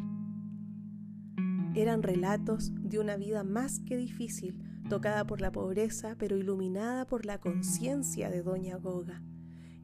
Eran 1.74 2.04
relatos 2.04 2.72
de 2.74 3.00
una 3.00 3.16
vida 3.16 3.42
más 3.42 3.80
que 3.80 3.96
difícil, 3.96 4.62
tocada 4.88 5.26
por 5.26 5.40
la 5.40 5.50
pobreza, 5.50 6.14
pero 6.18 6.36
iluminada 6.36 7.06
por 7.06 7.26
la 7.26 7.38
conciencia 7.38 8.30
de 8.30 8.42
Doña 8.42 8.76
Goga. 8.76 9.22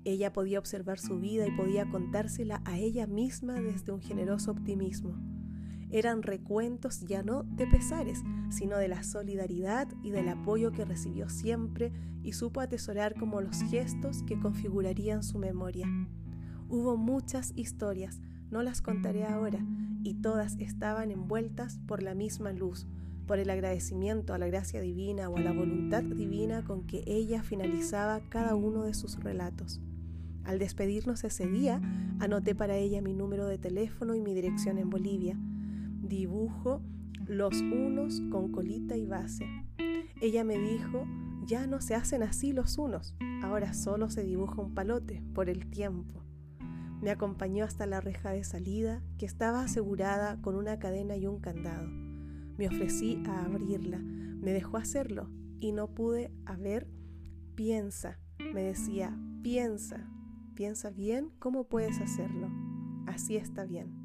Ella 0.04 0.32
podía 0.32 0.58
observar 0.58 0.98
su 0.98 1.18
vida 1.18 1.46
y 1.46 1.56
podía 1.56 1.88
contársela 1.88 2.62
a 2.64 2.78
ella 2.78 3.06
misma 3.06 3.54
desde 3.54 3.92
un 3.92 4.00
generoso 4.00 4.50
optimismo. 4.50 5.16
Eran 5.90 6.22
recuentos 6.22 7.00
ya 7.00 7.22
no 7.22 7.42
de 7.42 7.66
pesares, 7.66 8.22
sino 8.50 8.78
de 8.78 8.88
la 8.88 9.02
solidaridad 9.02 9.88
y 10.02 10.10
del 10.10 10.28
apoyo 10.28 10.72
que 10.72 10.84
recibió 10.84 11.28
siempre 11.28 11.92
y 12.22 12.32
supo 12.32 12.60
atesorar 12.60 13.14
como 13.14 13.40
los 13.40 13.62
gestos 13.64 14.22
que 14.22 14.38
configurarían 14.38 15.22
su 15.22 15.38
memoria. 15.38 15.86
Hubo 16.68 16.96
muchas 16.96 17.52
historias, 17.56 18.20
no 18.50 18.62
las 18.62 18.80
contaré 18.80 19.24
ahora, 19.24 19.64
y 20.02 20.14
todas 20.14 20.56
estaban 20.58 21.10
envueltas 21.10 21.78
por 21.86 22.02
la 22.02 22.14
misma 22.14 22.52
luz, 22.52 22.86
por 23.32 23.38
el 23.38 23.48
agradecimiento 23.48 24.34
a 24.34 24.38
la 24.38 24.46
gracia 24.46 24.82
divina 24.82 25.30
o 25.30 25.38
a 25.38 25.40
la 25.40 25.52
voluntad 25.52 26.02
divina 26.02 26.64
con 26.64 26.86
que 26.86 27.02
ella 27.06 27.42
finalizaba 27.42 28.20
cada 28.28 28.54
uno 28.54 28.82
de 28.82 28.92
sus 28.92 29.18
relatos. 29.24 29.80
Al 30.44 30.58
despedirnos 30.58 31.24
ese 31.24 31.46
día, 31.46 31.80
anoté 32.20 32.54
para 32.54 32.76
ella 32.76 33.00
mi 33.00 33.14
número 33.14 33.46
de 33.46 33.56
teléfono 33.56 34.14
y 34.14 34.20
mi 34.20 34.34
dirección 34.34 34.76
en 34.76 34.90
Bolivia. 34.90 35.38
Dibujo 36.02 36.82
los 37.26 37.58
unos 37.62 38.20
con 38.30 38.52
colita 38.52 38.98
y 38.98 39.06
base. 39.06 39.46
Ella 40.20 40.44
me 40.44 40.58
dijo, 40.58 41.06
ya 41.46 41.66
no 41.66 41.80
se 41.80 41.94
hacen 41.94 42.22
así 42.22 42.52
los 42.52 42.76
unos, 42.76 43.16
ahora 43.42 43.72
solo 43.72 44.10
se 44.10 44.24
dibuja 44.24 44.60
un 44.60 44.74
palote 44.74 45.22
por 45.32 45.48
el 45.48 45.70
tiempo. 45.70 46.22
Me 47.00 47.10
acompañó 47.10 47.64
hasta 47.64 47.86
la 47.86 48.02
reja 48.02 48.32
de 48.32 48.44
salida, 48.44 49.00
que 49.16 49.24
estaba 49.24 49.64
asegurada 49.64 50.38
con 50.42 50.54
una 50.54 50.78
cadena 50.78 51.16
y 51.16 51.26
un 51.26 51.40
candado. 51.40 52.01
Me 52.58 52.68
ofrecí 52.68 53.22
a 53.26 53.44
abrirla, 53.44 53.98
me 53.98 54.52
dejó 54.52 54.76
hacerlo 54.76 55.30
y 55.58 55.72
no 55.72 55.88
pude 55.88 56.30
haber. 56.44 56.86
Piensa, 57.54 58.18
me 58.52 58.62
decía, 58.62 59.16
piensa, 59.42 60.08
piensa 60.54 60.90
bien 60.90 61.30
cómo 61.38 61.64
puedes 61.64 62.00
hacerlo. 62.00 62.50
Así 63.06 63.36
está 63.36 63.64
bien. 63.64 64.02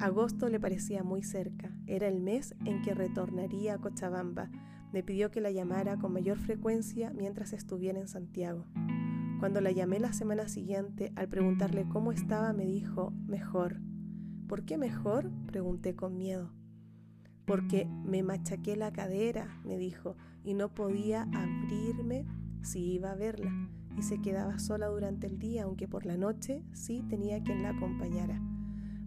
Agosto 0.00 0.48
le 0.48 0.60
parecía 0.60 1.02
muy 1.02 1.22
cerca, 1.22 1.72
era 1.86 2.08
el 2.08 2.20
mes 2.20 2.54
en 2.64 2.82
que 2.82 2.94
retornaría 2.94 3.74
a 3.74 3.78
Cochabamba. 3.78 4.50
Me 4.92 5.02
pidió 5.02 5.30
que 5.30 5.40
la 5.40 5.50
llamara 5.50 5.96
con 5.96 6.12
mayor 6.12 6.38
frecuencia 6.38 7.12
mientras 7.14 7.52
estuviera 7.52 7.98
en 7.98 8.08
Santiago. 8.08 8.66
Cuando 9.40 9.60
la 9.60 9.70
llamé 9.70 10.00
la 10.00 10.12
semana 10.12 10.48
siguiente, 10.48 11.12
al 11.16 11.28
preguntarle 11.28 11.86
cómo 11.88 12.12
estaba, 12.12 12.52
me 12.52 12.66
dijo, 12.66 13.12
mejor. 13.26 13.80
¿Por 14.48 14.64
qué 14.64 14.76
mejor? 14.76 15.30
pregunté 15.46 15.94
con 15.94 16.18
miedo 16.18 16.52
porque 17.46 17.86
me 18.04 18.22
machaqué 18.22 18.76
la 18.76 18.92
cadera, 18.92 19.60
me 19.64 19.76
dijo, 19.78 20.16
y 20.44 20.54
no 20.54 20.74
podía 20.74 21.28
abrirme 21.32 22.26
si 22.62 22.92
iba 22.94 23.12
a 23.12 23.16
verla, 23.16 23.52
y 23.96 24.02
se 24.02 24.20
quedaba 24.20 24.58
sola 24.58 24.86
durante 24.86 25.26
el 25.26 25.38
día, 25.38 25.64
aunque 25.64 25.88
por 25.88 26.06
la 26.06 26.16
noche 26.16 26.62
sí 26.72 27.04
tenía 27.08 27.42
quien 27.42 27.62
la 27.62 27.70
acompañara. 27.70 28.40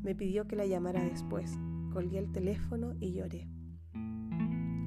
Me 0.03 0.15
pidió 0.15 0.47
que 0.47 0.55
la 0.55 0.65
llamara 0.65 1.03
después. 1.03 1.57
Colgué 1.91 2.19
el 2.19 2.31
teléfono 2.31 2.93
y 2.99 3.13
lloré. 3.13 3.47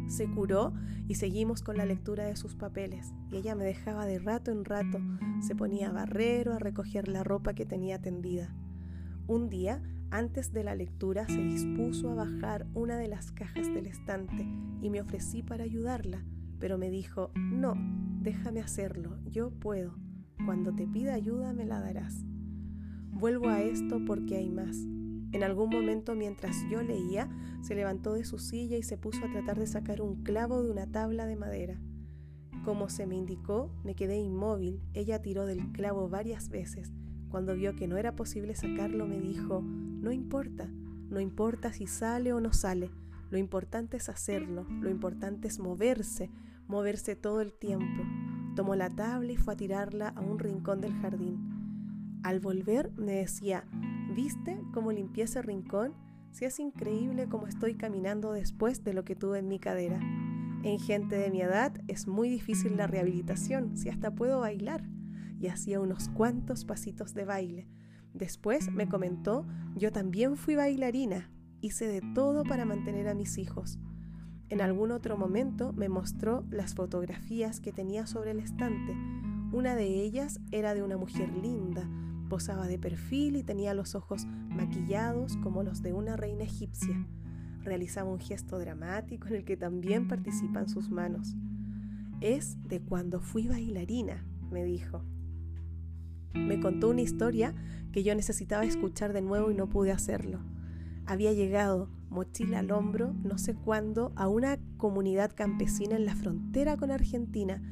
Se 0.09 0.31
curó 0.31 0.75
y 1.07 1.17
seguimos 1.17 1.63
con 1.63 1.77
la 1.77 1.87
lectura 1.87 2.25
de 2.25 2.37
sus 2.37 2.55
papeles, 2.55 3.13
y 3.31 3.37
ella 3.37 3.55
me 3.55 3.65
dejaba 3.65 4.07
de 4.07 4.19
rato 4.19 4.51
en 4.51 4.65
rato, 4.65 4.99
se 5.41 5.55
ponía 5.55 5.91
a 5.91 6.03
a 6.03 6.59
recoger 6.59 7.09
la 7.09 7.25
ropa 7.25 7.55
que 7.55 7.67
tenía 7.67 8.01
tendida. 8.01 8.55
Un 9.27 9.49
día 9.49 9.83
antes 10.11 10.53
de 10.53 10.65
la 10.65 10.75
lectura 10.75 11.27
se 11.27 11.43
dispuso 11.43 12.11
a 12.11 12.15
bajar 12.15 12.67
una 12.75 12.97
de 12.97 13.09
las 13.09 13.31
cajas 13.33 13.67
del 13.73 13.87
estante 13.87 14.47
y 14.81 14.91
me 14.91 15.01
ofrecí 15.01 15.43
para 15.43 15.65
ayudarla, 15.65 16.25
pero 16.59 16.79
me 16.79 16.91
dijo, 16.91 17.31
no, 17.35 17.75
déjame 18.21 18.61
hacerlo, 18.61 19.19
yo 19.27 19.51
puedo. 19.51 19.97
Cuando 20.45 20.75
te 20.75 20.87
pida 20.87 21.15
ayuda 21.15 21.53
me 21.53 21.67
la 21.67 21.81
darás. 21.81 22.25
Vuelvo 23.11 23.49
a 23.49 23.61
esto 23.61 24.05
porque 24.07 24.37
hay 24.37 24.51
más. 24.51 24.77
En 25.33 25.43
algún 25.43 25.69
momento 25.69 26.15
mientras 26.15 26.57
yo 26.71 26.83
leía, 26.83 27.29
se 27.61 27.75
levantó 27.75 28.15
de 28.15 28.25
su 28.25 28.39
silla 28.39 28.79
y 28.79 28.83
se 28.83 28.97
puso 28.97 29.25
a 29.25 29.31
tratar 29.31 29.59
de 29.59 29.67
sacar 29.67 30.01
un 30.01 30.23
clavo 30.23 30.63
de 30.63 30.71
una 30.71 30.87
tabla 30.87 31.27
de 31.27 31.37
madera. 31.37 31.79
Como 32.65 32.89
se 32.89 33.07
me 33.07 33.17
indicó, 33.17 33.71
me 33.85 33.95
quedé 33.95 34.19
inmóvil. 34.19 34.81
Ella 34.95 35.21
tiró 35.21 35.47
del 35.47 35.71
clavo 35.73 36.09
varias 36.09 36.49
veces. 36.49 36.93
Cuando 37.31 37.55
vio 37.55 37.77
que 37.77 37.89
no 37.89 37.97
era 37.97 38.17
posible 38.17 38.55
sacarlo, 38.55 39.07
me 39.07 39.21
dijo, 39.21 39.63
no 39.63 40.13
importa, 40.13 40.69
no 41.11 41.21
importa 41.21 41.73
si 41.73 41.87
sale 41.87 42.33
o 42.33 42.41
no 42.41 42.53
sale, 42.53 42.91
lo 43.31 43.37
importante 43.37 43.99
es 43.99 44.09
hacerlo, 44.09 44.67
lo 44.81 44.89
importante 44.89 45.49
es 45.49 45.59
moverse, 45.59 46.31
moverse 46.67 47.17
todo 47.17 47.41
el 47.41 47.53
tiempo. 47.53 48.03
Tomó 48.57 48.75
la 48.75 48.89
tabla 48.89 49.33
y 49.33 49.37
fue 49.37 49.55
a 49.55 49.57
tirarla 49.57 50.09
a 50.09 50.21
un 50.21 50.39
rincón 50.39 50.81
del 50.81 50.95
jardín. 50.95 52.21
Al 52.23 52.41
volver 52.41 52.91
me 52.97 53.13
decía, 53.13 53.65
¿viste 54.15 54.61
cómo 54.73 54.93
limpié 54.93 55.25
ese 55.25 55.43
rincón? 55.43 55.95
Si 56.31 56.45
es 56.45 56.59
increíble 56.59 57.29
cómo 57.29 57.47
estoy 57.47 57.75
caminando 57.75 58.33
después 58.33 58.83
de 58.83 58.95
lo 58.95 59.05
que 59.05 59.15
tuve 59.15 59.39
en 59.39 59.49
mi 59.49 59.59
cadera. 59.59 60.01
En 60.63 60.79
gente 60.79 61.17
de 61.17 61.31
mi 61.31 61.41
edad 61.41 61.73
es 61.87 62.09
muy 62.09 62.29
difícil 62.29 62.77
la 62.77 62.87
rehabilitación, 62.87 63.77
si 63.77 63.91
hasta 63.91 64.15
puedo 64.15 64.41
bailar. 64.41 64.83
Y 65.39 65.49
hacía 65.49 65.81
unos 65.81 66.09
cuantos 66.09 66.65
pasitos 66.65 67.15
de 67.15 67.25
baile 67.25 67.69
Después 68.15 68.73
me 68.73 68.89
comentó, 68.89 69.47
yo 69.77 69.93
también 69.93 70.37
fui 70.37 70.57
bailarina, 70.57 71.31
hice 71.61 71.87
de 71.87 72.03
todo 72.15 72.43
para 72.43 72.65
mantener 72.65 73.09
a 73.09 73.15
mis 73.15 73.39
hijos. 73.39 73.79
En 74.49 74.61
algún 74.61 74.91
otro 74.91 75.17
momento 75.17 75.73
me 75.73 75.89
mostró 75.89 76.45
las 76.51 76.75
fotografías 76.75 77.61
que 77.61 77.73
tenía 77.73 78.07
sobre 78.07 78.31
el 78.31 78.41
estante. 78.41 78.97
Una 79.53 79.75
de 79.75 80.03
ellas 80.03 80.41
era 80.51 80.75
de 80.75 80.83
una 80.83 80.97
mujer 80.97 81.31
linda, 81.31 81.89
posaba 82.29 82.67
de 82.67 82.79
perfil 82.79 83.37
y 83.37 83.43
tenía 83.43 83.75
los 83.75 83.95
ojos 83.95 84.27
maquillados 84.49 85.37
como 85.37 85.63
los 85.63 85.83
de 85.83 85.93
una 85.93 86.17
reina 86.17 86.45
egipcia. 86.45 87.07
Realizaba 87.63 88.11
un 88.11 88.21
gesto 88.21 88.59
dramático 88.59 89.29
en 89.29 89.35
el 89.35 89.45
que 89.45 89.57
también 89.57 90.09
participan 90.09 90.69
sus 90.69 90.91
manos. 90.91 91.37
Es 92.21 92.57
de 92.65 92.81
cuando 92.81 93.21
fui 93.21 93.47
bailarina, 93.47 94.25
me 94.51 94.65
dijo. 94.65 95.05
Me 96.35 96.61
contó 96.61 96.89
una 96.89 97.03
historia 97.03 97.55
que 97.93 98.03
yo 98.03 98.15
necesitaba 98.15 98.65
escuchar 98.65 99.13
de 99.13 99.23
nuevo 99.23 99.51
y 99.51 99.55
no 99.55 99.69
pude 99.69 99.93
hacerlo. 99.93 100.41
Había 101.07 101.33
llegado, 101.33 101.89
mochila 102.11 102.59
al 102.59 102.71
hombro, 102.71 103.15
no 103.25 103.39
sé 103.39 103.55
cuándo, 103.55 104.13
a 104.15 104.29
una 104.29 104.59
comunidad 104.77 105.33
campesina 105.35 105.97
en 105.97 106.05
la 106.05 106.15
frontera 106.15 106.77
con 106.77 106.91
Argentina. 106.91 107.63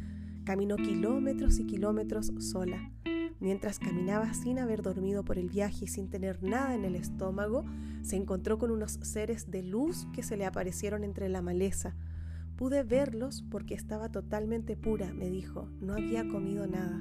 Caminó 0.45 0.77
kilómetros 0.77 1.59
y 1.59 1.67
kilómetros 1.67 2.33
sola. 2.39 2.91
Mientras 3.39 3.79
caminaba 3.79 4.33
sin 4.33 4.59
haber 4.59 4.81
dormido 4.81 5.23
por 5.23 5.39
el 5.39 5.51
viaje 5.51 5.85
y 5.85 5.89
sin 5.89 6.09
tener 6.09 6.43
nada 6.43 6.75
en 6.75 6.85
el 6.87 6.97
estómago, 6.97 7.65
se 8.03 8.17
encontró 8.17 8.59
con 8.59 8.71
unos 8.71 8.99
seres 9.03 9.51
de 9.51 9.63
luz 9.63 10.07
que 10.15 10.23
se 10.23 10.39
le 10.39 10.47
aparecieron 10.47 11.05
entre 11.05 11.29
la 11.29 11.43
maleza. 11.43 11.95
Pude 12.57 12.83
verlos 12.85 13.45
porque 13.51 13.75
estaba 13.75 14.09
totalmente 14.11 14.77
pura, 14.77 15.13
me 15.13 15.29
dijo. 15.29 15.69
No 15.81 15.93
había 15.93 16.27
comido 16.27 16.67
nada. 16.67 16.99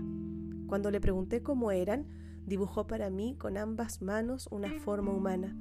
Cuando 0.67 0.91
le 0.91 0.99
pregunté 0.99 1.41
cómo 1.41 1.71
eran, 1.71 2.07
dibujó 2.45 2.87
para 2.87 3.09
mí 3.09 3.35
con 3.37 3.57
ambas 3.57 4.01
manos 4.01 4.47
una 4.51 4.71
forma 4.79 5.11
humana, 5.11 5.55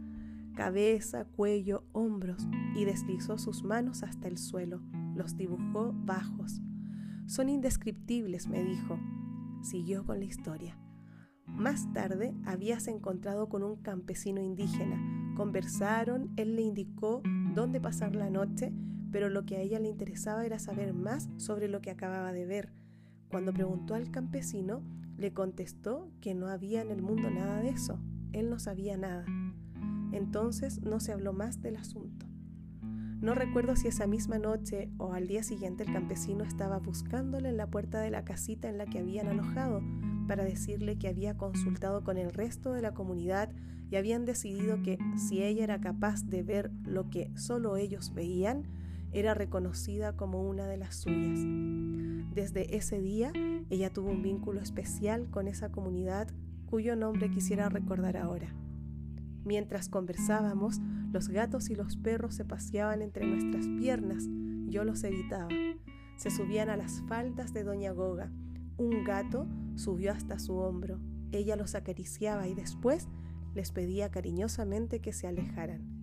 cabeza, 0.54 1.24
cuello, 1.24 1.84
hombros, 1.92 2.46
y 2.74 2.84
deslizó 2.84 3.38
sus 3.38 3.64
manos 3.64 4.02
hasta 4.02 4.28
el 4.28 4.38
suelo. 4.38 4.80
Los 5.14 5.36
dibujó 5.36 5.92
bajos. 5.94 6.60
Son 7.26 7.48
indescriptibles, 7.48 8.48
me 8.48 8.62
dijo. 8.62 8.98
Siguió 9.62 10.04
con 10.04 10.18
la 10.18 10.26
historia. 10.26 10.78
Más 11.46 11.92
tarde 11.92 12.34
habíase 12.44 12.90
encontrado 12.90 13.48
con 13.48 13.62
un 13.62 13.76
campesino 13.76 14.42
indígena. 14.42 15.34
Conversaron, 15.36 16.32
él 16.36 16.56
le 16.56 16.62
indicó 16.62 17.22
dónde 17.54 17.80
pasar 17.80 18.14
la 18.14 18.30
noche, 18.30 18.72
pero 19.10 19.28
lo 19.28 19.44
que 19.44 19.56
a 19.56 19.60
ella 19.60 19.78
le 19.78 19.88
interesaba 19.88 20.44
era 20.44 20.58
saber 20.58 20.92
más 20.94 21.28
sobre 21.36 21.68
lo 21.68 21.80
que 21.80 21.90
acababa 21.90 22.32
de 22.32 22.46
ver. 22.46 22.72
Cuando 23.34 23.52
preguntó 23.52 23.96
al 23.96 24.12
campesino, 24.12 24.80
le 25.18 25.32
contestó 25.32 26.08
que 26.20 26.36
no 26.36 26.46
había 26.46 26.82
en 26.82 26.92
el 26.92 27.02
mundo 27.02 27.30
nada 27.30 27.60
de 27.60 27.70
eso. 27.70 27.98
Él 28.32 28.48
no 28.48 28.60
sabía 28.60 28.96
nada. 28.96 29.24
Entonces 30.12 30.82
no 30.82 31.00
se 31.00 31.10
habló 31.10 31.32
más 31.32 31.60
del 31.60 31.74
asunto. 31.74 32.26
No 33.20 33.34
recuerdo 33.34 33.74
si 33.74 33.88
esa 33.88 34.06
misma 34.06 34.38
noche 34.38 34.88
o 34.98 35.14
al 35.14 35.26
día 35.26 35.42
siguiente 35.42 35.82
el 35.82 35.92
campesino 35.92 36.44
estaba 36.44 36.78
buscándole 36.78 37.48
en 37.48 37.56
la 37.56 37.66
puerta 37.66 38.00
de 38.00 38.10
la 38.10 38.24
casita 38.24 38.68
en 38.68 38.78
la 38.78 38.86
que 38.86 39.00
habían 39.00 39.26
alojado 39.26 39.82
para 40.28 40.44
decirle 40.44 40.96
que 40.96 41.08
había 41.08 41.36
consultado 41.36 42.04
con 42.04 42.18
el 42.18 42.32
resto 42.32 42.72
de 42.72 42.82
la 42.82 42.94
comunidad 42.94 43.50
y 43.90 43.96
habían 43.96 44.26
decidido 44.26 44.80
que 44.80 44.96
si 45.16 45.42
ella 45.42 45.64
era 45.64 45.80
capaz 45.80 46.22
de 46.22 46.44
ver 46.44 46.70
lo 46.84 47.10
que 47.10 47.32
solo 47.36 47.76
ellos 47.78 48.14
veían, 48.14 48.68
era 49.10 49.34
reconocida 49.34 50.16
como 50.16 50.48
una 50.48 50.68
de 50.68 50.76
las 50.76 50.94
suyas. 50.94 52.03
Desde 52.34 52.76
ese 52.76 53.00
día, 53.00 53.32
ella 53.70 53.92
tuvo 53.92 54.10
un 54.10 54.20
vínculo 54.20 54.60
especial 54.60 55.30
con 55.30 55.46
esa 55.46 55.70
comunidad 55.70 56.28
cuyo 56.66 56.96
nombre 56.96 57.30
quisiera 57.30 57.68
recordar 57.68 58.16
ahora. 58.16 58.52
Mientras 59.44 59.88
conversábamos, 59.88 60.80
los 61.12 61.28
gatos 61.28 61.70
y 61.70 61.76
los 61.76 61.96
perros 61.96 62.34
se 62.34 62.44
paseaban 62.44 63.02
entre 63.02 63.24
nuestras 63.24 63.68
piernas. 63.78 64.24
Yo 64.66 64.82
los 64.82 65.04
evitaba. 65.04 65.48
Se 66.16 66.30
subían 66.30 66.70
a 66.70 66.76
las 66.76 67.02
faldas 67.02 67.52
de 67.52 67.62
Doña 67.62 67.92
Goga. 67.92 68.32
Un 68.78 69.04
gato 69.04 69.46
subió 69.76 70.10
hasta 70.10 70.40
su 70.40 70.56
hombro. 70.56 70.98
Ella 71.30 71.54
los 71.54 71.76
acariciaba 71.76 72.48
y 72.48 72.54
después 72.54 73.06
les 73.54 73.70
pedía 73.70 74.10
cariñosamente 74.10 74.98
que 74.98 75.12
se 75.12 75.28
alejaran 75.28 75.94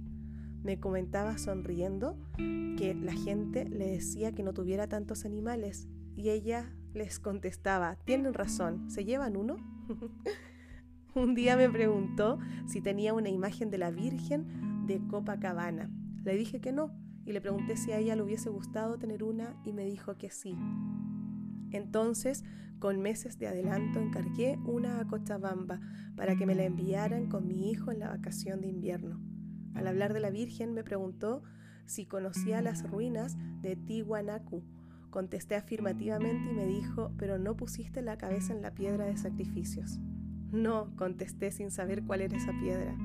me 0.63 0.80
comentaba 0.80 1.38
sonriendo 1.38 2.17
que 2.38 2.94
la 2.94 3.13
gente 3.13 3.67
le 3.67 3.88
decía 3.88 4.32
que 4.32 4.44
no 4.44 4.54
tuviera 4.54 4.88
tantos 4.88 5.26
animales 5.26 5.88
y 6.15 6.30
ella 6.30 6.74
les 6.93 7.19
contestaba, 7.19 7.95
tienen 8.06 8.34
razón, 8.34 8.89
¿se 8.89 9.06
llevan 9.06 9.38
uno? 9.38 9.58
Un 11.15 11.36
día 11.36 11.58
me 11.58 11.69
preguntó 11.69 12.39
si 12.67 12.82
tenía 12.82 13.13
una 13.13 13.30
imagen 13.30 13.69
de 13.69 13.78
la 13.78 13.91
Virgen 13.91 14.86
de 14.88 15.06
Copacabana. 15.08 15.89
Le 16.24 16.36
dije 16.36 16.62
que 16.62 16.71
no 16.71 16.91
y 17.26 17.34
le 17.34 17.41
pregunté 17.41 17.76
si 17.76 17.91
a 17.91 17.97
ella 17.97 18.15
le 18.15 18.24
hubiese 18.24 18.50
gustado 18.50 18.97
tener 18.97 19.24
una 19.24 19.60
y 19.65 19.74
me 19.74 19.86
dijo 19.86 20.17
que 20.17 20.30
sí. 20.30 20.56
Entonces, 21.71 22.43
con 22.80 23.00
meses 23.00 23.38
de 23.38 23.47
adelanto, 23.47 24.00
encargué 24.00 24.58
una 24.65 25.00
a 25.00 25.08
Cochabamba 25.08 25.80
para 26.15 26.36
que 26.36 26.45
me 26.45 26.56
la 26.56 26.63
enviaran 26.63 27.28
con 27.28 27.47
mi 27.47 27.69
hijo 27.69 27.91
en 27.91 28.00
la 28.00 28.10
vacación 28.10 28.62
de 28.62 28.67
invierno. 28.67 29.21
Al 29.74 29.88
hablar 29.88 30.13
de 30.13 30.19
la 30.19 30.30
Virgen 30.30 30.74
me 30.74 30.84
preguntó 30.84 31.43
si 31.86 32.06
conocía 32.06 32.62
las 32.62 32.89
ruinas 32.89 33.38
de 33.62 33.76
Tiwanaku. 33.76 34.63
Contesté 35.12 35.56
afirmativamente 35.56 36.50
y 36.50 36.54
me 36.56 36.65
dijo, 36.65 37.12
pero 37.17 37.38
no 37.38 37.56
pusiste 37.56 38.02
la 38.02 38.17
cabeza 38.17 38.54
en 38.54 38.62
la 38.62 38.71
piedra 38.71 39.06
de 39.06 39.17
sacrificios. 39.17 40.00
No, 40.52 40.95
contesté 40.95 41.52
sin 41.52 41.69
saber 41.69 42.04
cuál 42.04 42.21
era 42.21 42.38
esa 42.38 42.54
piedra. 42.60 42.95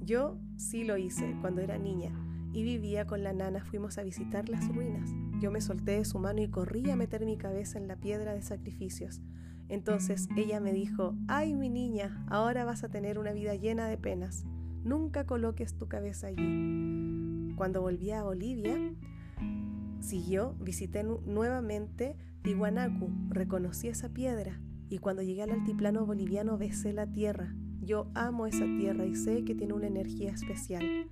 Yo 0.00 0.36
sí 0.56 0.84
lo 0.84 0.96
hice 0.96 1.36
cuando 1.40 1.60
era 1.60 1.78
niña 1.78 2.12
y 2.52 2.62
vivía 2.62 3.06
con 3.06 3.22
la 3.22 3.32
nana, 3.32 3.64
fuimos 3.64 3.98
a 3.98 4.02
visitar 4.02 4.48
las 4.48 4.66
ruinas. 4.74 5.10
Yo 5.40 5.50
me 5.50 5.60
solté 5.60 5.92
de 5.92 6.04
su 6.04 6.18
mano 6.18 6.42
y 6.42 6.48
corrí 6.48 6.90
a 6.90 6.96
meter 6.96 7.24
mi 7.24 7.36
cabeza 7.36 7.78
en 7.78 7.88
la 7.88 7.96
piedra 7.96 8.34
de 8.34 8.42
sacrificios. 8.42 9.20
Entonces 9.68 10.28
ella 10.36 10.60
me 10.60 10.72
dijo, 10.72 11.14
ay 11.28 11.54
mi 11.54 11.68
niña, 11.68 12.24
ahora 12.28 12.64
vas 12.64 12.84
a 12.84 12.88
tener 12.88 13.18
una 13.18 13.32
vida 13.32 13.54
llena 13.54 13.86
de 13.86 13.98
penas. 13.98 14.44
Nunca 14.82 15.24
coloques 15.24 15.76
tu 15.76 15.86
cabeza 15.86 16.28
allí. 16.28 17.52
Cuando 17.54 17.82
volví 17.82 18.10
a 18.10 18.22
Bolivia, 18.22 18.76
siguió, 20.00 20.54
visité 20.60 21.02
nuevamente 21.02 22.16
Tiwanaku, 22.42 23.10
reconocí 23.30 23.88
esa 23.88 24.08
piedra 24.08 24.60
y 24.88 24.98
cuando 24.98 25.22
llegué 25.22 25.42
al 25.42 25.50
altiplano 25.50 26.06
boliviano 26.06 26.56
besé 26.58 26.92
la 26.92 27.06
tierra. 27.06 27.54
Yo 27.80 28.10
amo 28.14 28.46
esa 28.46 28.64
tierra 28.64 29.06
y 29.06 29.14
sé 29.14 29.44
que 29.44 29.54
tiene 29.54 29.74
una 29.74 29.86
energía 29.86 30.32
especial. 30.32 31.10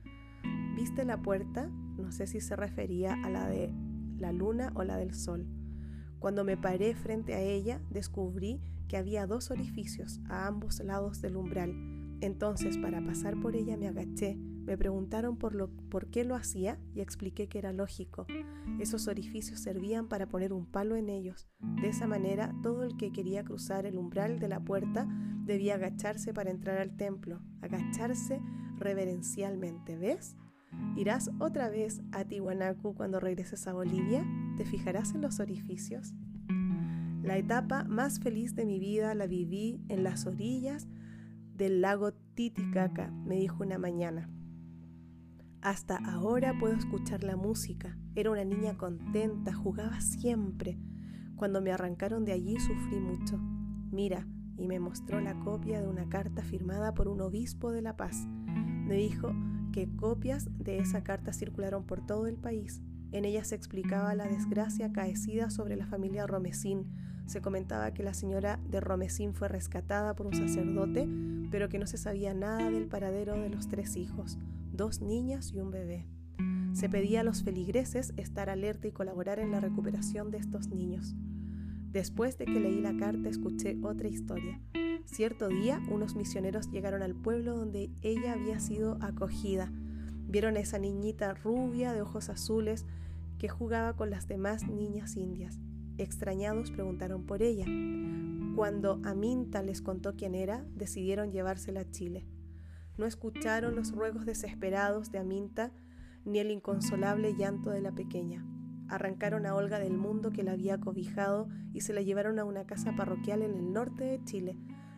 ¿Viste 0.74 1.04
la 1.04 1.22
puerta? 1.22 1.68
No 1.68 2.12
sé 2.12 2.26
si 2.26 2.40
se 2.40 2.56
refería 2.56 3.14
a 3.24 3.30
la 3.30 3.48
de 3.48 3.72
la 4.18 4.32
luna 4.32 4.72
o 4.74 4.84
la 4.84 4.96
del 4.96 5.14
sol. 5.14 5.46
Cuando 6.18 6.44
me 6.44 6.56
paré 6.56 6.94
frente 6.94 7.34
a 7.34 7.40
ella, 7.40 7.80
descubrí 7.90 8.60
que 8.88 8.96
había 8.96 9.26
dos 9.26 9.50
orificios 9.50 10.20
a 10.28 10.46
ambos 10.46 10.80
lados 10.80 11.20
del 11.20 11.36
umbral 11.36 11.96
entonces, 12.20 12.78
para 12.78 13.04
pasar 13.04 13.38
por 13.40 13.56
ella 13.56 13.76
me 13.76 13.88
agaché, 13.88 14.38
me 14.66 14.76
preguntaron 14.76 15.36
por, 15.36 15.54
lo, 15.54 15.68
por 15.68 16.08
qué 16.08 16.24
lo 16.24 16.34
hacía 16.34 16.78
y 16.94 17.00
expliqué 17.00 17.48
que 17.48 17.58
era 17.58 17.72
lógico. 17.72 18.26
Esos 18.80 19.06
orificios 19.06 19.60
servían 19.60 20.08
para 20.08 20.26
poner 20.26 20.52
un 20.52 20.66
palo 20.66 20.96
en 20.96 21.08
ellos. 21.08 21.48
De 21.80 21.88
esa 21.88 22.06
manera, 22.06 22.52
todo 22.62 22.82
el 22.82 22.96
que 22.96 23.12
quería 23.12 23.44
cruzar 23.44 23.86
el 23.86 23.96
umbral 23.96 24.40
de 24.40 24.48
la 24.48 24.60
puerta 24.60 25.06
debía 25.44 25.76
agacharse 25.76 26.34
para 26.34 26.50
entrar 26.50 26.78
al 26.78 26.96
templo, 26.96 27.40
agacharse 27.62 28.40
reverencialmente, 28.76 29.96
¿ves? 29.96 30.36
¿Irás 30.96 31.30
otra 31.38 31.68
vez 31.68 32.02
a 32.12 32.24
Tiwanaku 32.24 32.94
cuando 32.94 33.20
regreses 33.20 33.66
a 33.68 33.72
Bolivia? 33.72 34.26
¿Te 34.56 34.64
fijarás 34.64 35.14
en 35.14 35.22
los 35.22 35.38
orificios? 35.40 36.12
La 37.22 37.38
etapa 37.38 37.84
más 37.84 38.20
feliz 38.20 38.54
de 38.54 38.66
mi 38.66 38.78
vida 38.78 39.14
la 39.14 39.26
viví 39.26 39.80
en 39.88 40.04
las 40.04 40.26
orillas 40.26 40.88
del 41.54 41.80
lago 41.80 42.12
Titicaca, 42.34 43.10
me 43.24 43.36
dijo 43.36 43.62
una 43.62 43.78
mañana. 43.78 44.28
Hasta 45.62 45.96
ahora 45.96 46.56
puedo 46.58 46.74
escuchar 46.74 47.24
la 47.24 47.36
música. 47.36 47.96
Era 48.14 48.30
una 48.30 48.44
niña 48.44 48.76
contenta, 48.76 49.52
jugaba 49.52 50.00
siempre. 50.00 50.78
Cuando 51.34 51.60
me 51.60 51.72
arrancaron 51.72 52.24
de 52.24 52.32
allí 52.32 52.58
sufrí 52.58 53.00
mucho. 53.00 53.38
Mira, 53.90 54.26
y 54.56 54.66
me 54.66 54.80
mostró 54.80 55.20
la 55.20 55.38
copia 55.40 55.80
de 55.80 55.88
una 55.88 56.08
carta 56.08 56.42
firmada 56.42 56.94
por 56.94 57.08
un 57.08 57.20
obispo 57.20 57.72
de 57.72 57.82
La 57.82 57.96
Paz. 57.96 58.26
Me 58.26 58.96
dijo 58.96 59.32
que 59.72 59.94
copias 59.96 60.48
de 60.58 60.78
esa 60.78 61.02
carta 61.02 61.32
circularon 61.32 61.84
por 61.84 62.06
todo 62.06 62.26
el 62.26 62.36
país. 62.36 62.80
En 63.12 63.24
ella 63.24 63.44
se 63.44 63.54
explicaba 63.54 64.14
la 64.14 64.26
desgracia 64.26 64.86
acaecida 64.86 65.50
sobre 65.50 65.76
la 65.76 65.86
familia 65.86 66.26
Romesín, 66.26 66.86
se 67.26 67.40
comentaba 67.40 67.92
que 67.92 68.04
la 68.04 68.14
señora 68.14 68.60
de 68.68 68.80
Romesín 68.80 69.34
fue 69.34 69.48
rescatada 69.48 70.14
por 70.14 70.26
un 70.26 70.34
sacerdote, 70.34 71.08
pero 71.50 71.68
que 71.68 71.78
no 71.78 71.86
se 71.86 71.98
sabía 71.98 72.34
nada 72.34 72.70
del 72.70 72.86
paradero 72.86 73.34
de 73.34 73.48
los 73.48 73.68
tres 73.68 73.96
hijos, 73.96 74.38
dos 74.76 75.00
niñas 75.00 75.52
y 75.52 75.60
un 75.60 75.70
bebé. 75.70 76.06
Se 76.72 76.88
pedía 76.88 77.20
a 77.20 77.24
los 77.24 77.42
feligreses 77.42 78.12
estar 78.16 78.50
alerta 78.50 78.86
y 78.86 78.92
colaborar 78.92 79.38
en 79.38 79.50
la 79.50 79.60
recuperación 79.60 80.30
de 80.30 80.38
estos 80.38 80.68
niños. 80.68 81.14
Después 81.90 82.36
de 82.36 82.44
que 82.44 82.60
leí 82.60 82.80
la 82.80 82.96
carta 82.96 83.30
escuché 83.30 83.78
otra 83.82 84.08
historia. 84.08 84.60
Cierto 85.06 85.48
día 85.48 85.80
unos 85.90 86.14
misioneros 86.16 86.70
llegaron 86.70 87.02
al 87.02 87.14
pueblo 87.14 87.56
donde 87.56 87.90
ella 88.02 88.34
había 88.34 88.60
sido 88.60 88.98
acogida. 89.00 89.72
Vieron 90.28 90.56
a 90.56 90.60
esa 90.60 90.78
niñita 90.78 91.32
rubia 91.32 91.94
de 91.94 92.02
ojos 92.02 92.28
azules 92.28 92.84
que 93.38 93.48
jugaba 93.48 93.94
con 93.94 94.10
las 94.10 94.28
demás 94.28 94.68
niñas 94.68 95.16
indias. 95.16 95.58
Extrañados 95.96 96.70
preguntaron 96.70 97.24
por 97.24 97.42
ella. 97.42 97.64
Cuando 98.54 99.00
Aminta 99.04 99.62
les 99.62 99.80
contó 99.80 100.14
quién 100.14 100.34
era, 100.34 100.66
decidieron 100.74 101.32
llevársela 101.32 101.80
a 101.80 101.90
Chile. 101.90 102.26
No 102.98 103.06
escucharon 103.06 103.76
los 103.76 103.92
ruegos 103.92 104.24
desesperados 104.24 105.10
de 105.10 105.18
Aminta 105.18 105.72
ni 106.24 106.38
el 106.38 106.50
inconsolable 106.50 107.34
llanto 107.34 107.70
de 107.70 107.80
la 107.80 107.92
pequeña. 107.92 108.44
Arrancaron 108.88 109.46
a 109.46 109.54
Olga 109.54 109.78
del 109.78 109.96
mundo 109.96 110.30
que 110.30 110.42
la 110.42 110.52
había 110.52 110.78
cobijado 110.78 111.48
y 111.72 111.80
se 111.80 111.92
la 111.92 112.02
llevaron 112.02 112.38
a 112.38 112.44
una 112.44 112.66
casa 112.66 112.94
parroquial 112.96 113.42
en 113.42 113.54
el 113.54 113.72
norte 113.72 114.04
de 114.04 114.22
Chile. 114.24 114.56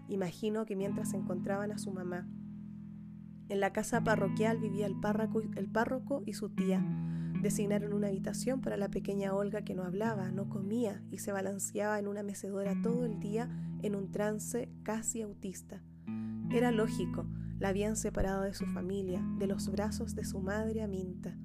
Imagino 0.09 0.65
que 0.65 0.77
mientras 0.77 1.13
encontraban 1.15 1.73
a 1.73 1.79
su 1.79 1.93
mamá. 1.93 2.29
En 3.49 3.61
la 3.61 3.73
casa 3.73 4.05
parroquial 4.05 4.59
vivía 4.59 4.87
el 4.87 4.99
párroco, 5.01 5.41
el 5.41 5.71
párroco 5.71 6.23
y 6.27 6.35
su 6.35 6.51
tía. 6.51 6.85
Designaron 7.43 7.93
una 7.93 8.09
habitación 8.09 8.61
para 8.61 8.77
la 8.77 8.91
pequeña 8.91 9.35
Olga 9.35 9.63
que 9.63 9.75
no 9.75 9.85
hablaba, 9.85 10.31
no 10.31 10.49
comía 10.49 11.03
y 11.11 11.19
se 11.19 11.33
balanceaba 11.33 11.99
en 11.99 12.09
una 12.09 12.23
mecedora 12.23 12.75
todo 12.83 13.05
el 13.05 13.21
día 13.21 13.49
en 13.83 13.95
un 13.95 14.11
trance 14.11 14.69
casi 14.83 15.23
autista. 15.23 15.83
Era 16.51 16.73
lógico, 16.73 17.27
la 17.59 17.69
habían 17.69 17.97
separado 17.97 18.43
de 18.43 18.55
su 18.55 18.67
familia, 18.67 19.23
de 19.39 19.47
los 19.47 19.71
brazos 19.71 20.15
de 20.15 20.25
su 20.25 20.41
madre 20.41 20.83
Aminta. 20.83 21.37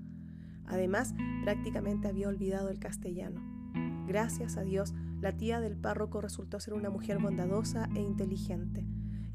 Además, 0.66 1.14
prácticamente 1.44 2.08
había 2.08 2.30
olvidado 2.30 2.70
el 2.70 2.80
castellano. 2.80 3.42
Gracias 4.08 4.58
a 4.58 4.62
Dios, 4.62 4.94
la 5.22 5.32
tía 5.32 5.60
del 5.60 5.78
párroco 5.78 6.22
resultó 6.22 6.60
ser 6.60 6.74
una 6.74 6.90
mujer 6.90 7.20
bondadosa 7.20 7.90
e 7.96 8.02
inteligente. 8.02 8.86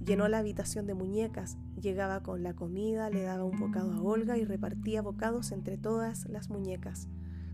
Llenó 0.04 0.28
la 0.28 0.38
habitación 0.38 0.86
de 0.86 0.94
muñecas, 0.94 1.58
llegaba 1.80 2.22
con 2.22 2.42
la 2.42 2.54
comida, 2.54 3.10
le 3.10 3.22
daba 3.22 3.44
un 3.44 3.58
bocado 3.58 3.92
a 3.92 4.00
Olga 4.00 4.38
y 4.38 4.44
repartía 4.44 5.02
bocados 5.02 5.52
entre 5.52 5.76
todas 5.76 6.26
las 6.28 6.48
muñecas. 6.50 7.08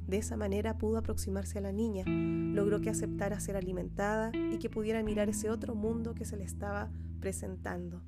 De 0.06 0.18
esa 0.18 0.36
manera 0.36 0.76
pudo 0.76 0.98
aproximarse 0.98 1.58
a 1.58 1.62
la 1.62 1.72
niña, 1.72 2.04
logró 2.06 2.80
que 2.80 2.90
aceptara 2.90 3.40
ser 3.40 3.56
alimentada 3.56 4.30
y 4.34 4.58
que 4.58 4.68
pudiera 4.68 5.02
mirar 5.02 5.30
ese 5.30 5.50
otro 5.50 5.74
mundo 5.74 6.14
que 6.14 6.26
se 6.26 6.36
le 6.36 6.44
estaba 6.44 6.90
presentando. 7.20 8.02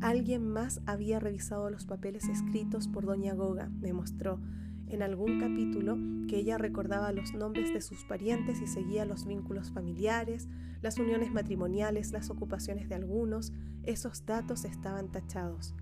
Alguien 0.00 0.48
más 0.48 0.80
había 0.86 1.20
revisado 1.20 1.68
los 1.68 1.84
papeles 1.84 2.28
escritos 2.28 2.88
por 2.88 3.04
doña 3.04 3.34
Goga, 3.34 3.68
me 3.68 3.92
mostró, 3.92 4.40
en 4.86 5.02
algún 5.02 5.38
capítulo 5.38 5.98
que 6.26 6.38
ella 6.38 6.56
recordaba 6.56 7.12
los 7.12 7.34
nombres 7.34 7.72
de 7.72 7.82
sus 7.82 8.04
parientes 8.04 8.62
y 8.62 8.66
seguía 8.66 9.04
los 9.04 9.26
vínculos 9.26 9.70
familiares, 9.70 10.48
las 10.80 10.98
uniones 10.98 11.32
matrimoniales, 11.32 12.12
las 12.12 12.30
ocupaciones 12.30 12.88
de 12.88 12.94
algunos, 12.94 13.52
esos 13.82 14.24
datos 14.24 14.64
estaban 14.64 15.12
tachados. 15.12 15.74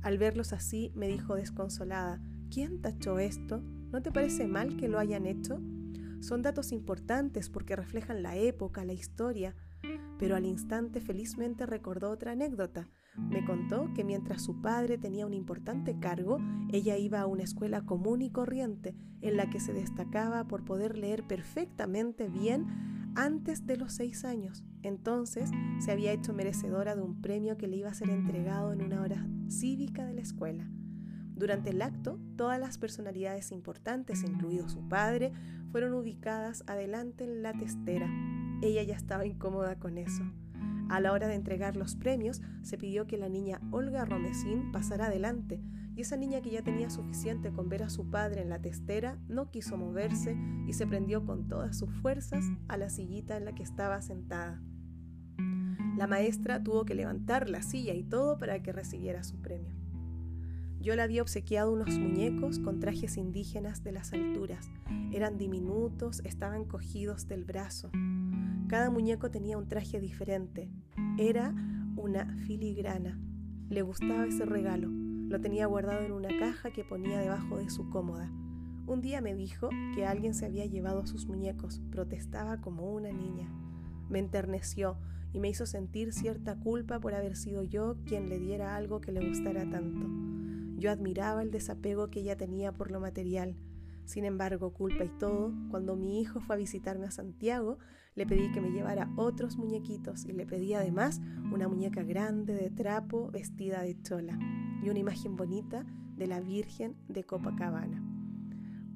Al 0.00 0.16
verlos 0.16 0.54
así, 0.54 0.90
me 0.94 1.06
dijo 1.06 1.34
desconsolada, 1.34 2.22
¿quién 2.50 2.80
tachó 2.80 3.18
esto? 3.18 3.60
¿No 3.92 4.00
te 4.00 4.10
parece 4.10 4.46
mal 4.48 4.76
que 4.76 4.88
lo 4.88 4.98
hayan 4.98 5.26
hecho? 5.26 5.60
Son 6.20 6.40
datos 6.40 6.72
importantes 6.72 7.50
porque 7.50 7.76
reflejan 7.76 8.22
la 8.22 8.36
época, 8.36 8.84
la 8.84 8.94
historia, 8.94 9.54
pero 10.18 10.36
al 10.36 10.46
instante 10.46 11.00
felizmente 11.00 11.66
recordó 11.66 12.10
otra 12.10 12.32
anécdota. 12.32 12.88
Me 13.30 13.44
contó 13.44 13.92
que 13.94 14.04
mientras 14.04 14.42
su 14.42 14.60
padre 14.60 14.98
tenía 14.98 15.26
un 15.26 15.34
importante 15.34 15.98
cargo, 15.98 16.38
ella 16.70 16.96
iba 16.96 17.20
a 17.20 17.26
una 17.26 17.42
escuela 17.42 17.82
común 17.82 18.22
y 18.22 18.30
corriente, 18.30 18.94
en 19.20 19.36
la 19.36 19.50
que 19.50 19.60
se 19.60 19.72
destacaba 19.72 20.44
por 20.44 20.64
poder 20.64 20.96
leer 20.96 21.26
perfectamente 21.26 22.28
bien 22.28 22.66
antes 23.14 23.66
de 23.66 23.76
los 23.76 23.92
seis 23.92 24.24
años. 24.24 24.64
Entonces 24.82 25.50
se 25.80 25.92
había 25.92 26.12
hecho 26.12 26.32
merecedora 26.32 26.94
de 26.94 27.02
un 27.02 27.20
premio 27.20 27.58
que 27.58 27.66
le 27.66 27.76
iba 27.76 27.90
a 27.90 27.94
ser 27.94 28.10
entregado 28.10 28.72
en 28.72 28.82
una 28.82 29.02
hora 29.02 29.26
cívica 29.48 30.04
de 30.04 30.14
la 30.14 30.20
escuela. 30.20 30.70
Durante 31.34 31.70
el 31.70 31.82
acto, 31.82 32.18
todas 32.36 32.58
las 32.58 32.78
personalidades 32.78 33.52
importantes, 33.52 34.24
incluido 34.24 34.68
su 34.68 34.88
padre, 34.88 35.32
fueron 35.70 35.94
ubicadas 35.94 36.64
adelante 36.66 37.24
en 37.24 37.42
la 37.42 37.52
testera. 37.52 38.08
Ella 38.60 38.82
ya 38.82 38.96
estaba 38.96 39.24
incómoda 39.24 39.78
con 39.78 39.98
eso. 39.98 40.24
A 40.88 41.00
la 41.00 41.12
hora 41.12 41.28
de 41.28 41.34
entregar 41.34 41.76
los 41.76 41.96
premios, 41.96 42.40
se 42.62 42.78
pidió 42.78 43.06
que 43.06 43.18
la 43.18 43.28
niña 43.28 43.60
Olga 43.70 44.04
Romesín 44.04 44.72
pasara 44.72 45.06
adelante, 45.06 45.60
y 45.94 46.02
esa 46.02 46.16
niña 46.16 46.40
que 46.40 46.50
ya 46.50 46.62
tenía 46.62 46.90
suficiente 46.90 47.50
con 47.50 47.68
ver 47.68 47.82
a 47.82 47.90
su 47.90 48.08
padre 48.08 48.40
en 48.40 48.48
la 48.48 48.60
testera 48.60 49.18
no 49.26 49.50
quiso 49.50 49.76
moverse 49.76 50.36
y 50.66 50.72
se 50.72 50.86
prendió 50.86 51.24
con 51.26 51.48
todas 51.48 51.76
sus 51.76 51.92
fuerzas 51.92 52.44
a 52.68 52.76
la 52.76 52.88
sillita 52.88 53.36
en 53.36 53.44
la 53.44 53.54
que 53.54 53.64
estaba 53.64 54.00
sentada. 54.00 54.62
La 55.96 56.06
maestra 56.06 56.62
tuvo 56.62 56.84
que 56.84 56.94
levantar 56.94 57.50
la 57.50 57.62
silla 57.62 57.94
y 57.94 58.04
todo 58.04 58.38
para 58.38 58.62
que 58.62 58.72
recibiera 58.72 59.24
su 59.24 59.40
premio. 59.42 59.77
Yo 60.80 60.94
le 60.94 61.02
había 61.02 61.22
obsequiado 61.22 61.72
unos 61.72 61.98
muñecos 61.98 62.60
con 62.60 62.78
trajes 62.78 63.16
indígenas 63.16 63.82
de 63.82 63.92
las 63.92 64.12
alturas. 64.12 64.70
Eran 65.12 65.36
diminutos, 65.36 66.20
estaban 66.24 66.64
cogidos 66.64 67.26
del 67.26 67.44
brazo. 67.44 67.90
Cada 68.68 68.88
muñeco 68.88 69.30
tenía 69.30 69.58
un 69.58 69.66
traje 69.66 70.00
diferente. 70.00 70.70
Era 71.18 71.52
una 71.96 72.36
filigrana. 72.46 73.18
Le 73.68 73.82
gustaba 73.82 74.26
ese 74.26 74.46
regalo. 74.46 74.88
Lo 74.88 75.40
tenía 75.40 75.66
guardado 75.66 76.04
en 76.04 76.12
una 76.12 76.28
caja 76.38 76.70
que 76.70 76.84
ponía 76.84 77.18
debajo 77.18 77.58
de 77.58 77.70
su 77.70 77.90
cómoda. 77.90 78.30
Un 78.86 79.02
día 79.02 79.20
me 79.20 79.34
dijo 79.34 79.68
que 79.94 80.06
alguien 80.06 80.32
se 80.32 80.46
había 80.46 80.64
llevado 80.64 81.06
sus 81.06 81.26
muñecos. 81.26 81.82
Protestaba 81.90 82.60
como 82.60 82.90
una 82.92 83.10
niña. 83.10 83.50
Me 84.08 84.20
enterneció 84.20 84.96
y 85.32 85.40
me 85.40 85.48
hizo 85.48 85.66
sentir 85.66 86.12
cierta 86.12 86.58
culpa 86.58 87.00
por 87.00 87.14
haber 87.14 87.36
sido 87.36 87.64
yo 87.64 87.96
quien 88.06 88.28
le 88.28 88.38
diera 88.38 88.76
algo 88.76 89.00
que 89.00 89.12
le 89.12 89.28
gustara 89.28 89.68
tanto. 89.68 90.37
Yo 90.78 90.92
admiraba 90.92 91.42
el 91.42 91.50
desapego 91.50 92.08
que 92.08 92.20
ella 92.20 92.36
tenía 92.36 92.72
por 92.72 92.90
lo 92.90 93.00
material. 93.00 93.56
Sin 94.04 94.24
embargo, 94.24 94.72
culpa 94.72 95.04
y 95.04 95.10
todo, 95.18 95.52
cuando 95.70 95.96
mi 95.96 96.20
hijo 96.20 96.40
fue 96.40 96.54
a 96.54 96.58
visitarme 96.58 97.06
a 97.06 97.10
Santiago, 97.10 97.78
le 98.14 98.26
pedí 98.26 98.50
que 98.52 98.60
me 98.60 98.70
llevara 98.70 99.12
otros 99.16 99.58
muñequitos 99.58 100.24
y 100.24 100.32
le 100.32 100.46
pedí 100.46 100.74
además 100.74 101.20
una 101.52 101.68
muñeca 101.68 102.02
grande 102.02 102.54
de 102.54 102.70
trapo 102.70 103.30
vestida 103.30 103.82
de 103.82 104.00
chola 104.02 104.38
y 104.82 104.88
una 104.88 105.00
imagen 105.00 105.36
bonita 105.36 105.84
de 106.16 106.26
la 106.26 106.40
Virgen 106.40 106.96
de 107.08 107.24
Copacabana. 107.24 108.02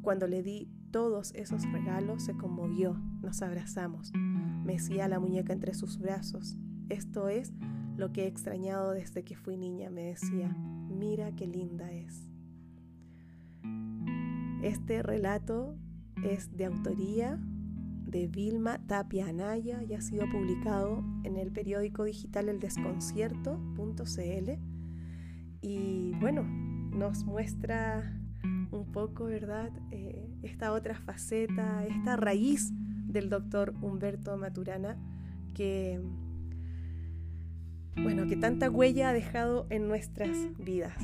Cuando 0.02 0.26
le 0.26 0.42
di 0.42 0.68
todos 0.92 1.32
esos 1.34 1.62
regalos 1.72 2.24
se 2.24 2.36
conmovió, 2.36 2.94
nos 3.22 3.42
abrazamos, 3.42 4.12
mecía 4.64 5.08
la 5.08 5.20
muñeca 5.20 5.52
entre 5.52 5.74
sus 5.74 5.98
brazos. 5.98 6.56
Esto 6.88 7.28
es 7.28 7.52
lo 7.96 8.12
que 8.12 8.24
he 8.24 8.26
extrañado 8.26 8.92
desde 8.92 9.24
que 9.24 9.36
fui 9.36 9.56
niña, 9.56 9.90
me 9.90 10.02
decía, 10.02 10.56
mira 11.02 11.34
qué 11.34 11.48
linda 11.48 11.90
es. 11.90 12.30
Este 14.62 15.02
relato 15.02 15.74
es 16.22 16.56
de 16.56 16.66
autoría 16.66 17.40
de 18.06 18.28
Vilma 18.28 18.78
Tapia 18.86 19.26
Anaya 19.26 19.82
y 19.82 19.94
ha 19.94 20.00
sido 20.00 20.30
publicado 20.30 21.02
en 21.24 21.36
el 21.36 21.50
periódico 21.50 22.04
digital 22.04 22.48
eldesconcierto.cl 22.48 24.50
y 25.60 26.12
bueno, 26.20 26.44
nos 26.44 27.24
muestra 27.24 28.16
un 28.70 28.92
poco, 28.92 29.24
¿verdad? 29.24 29.72
Eh, 29.90 30.30
esta 30.42 30.72
otra 30.72 30.94
faceta, 30.94 31.84
esta 31.84 32.14
raíz 32.14 32.70
del 33.08 33.28
doctor 33.28 33.74
Humberto 33.82 34.36
Maturana 34.36 34.96
que, 35.52 36.00
bueno, 37.96 38.26
que 38.26 38.36
tanta 38.36 38.70
huella 38.70 39.10
ha 39.10 39.12
dejado 39.12 39.66
en 39.70 39.88
nuestras 39.88 40.36
vidas. 40.58 41.02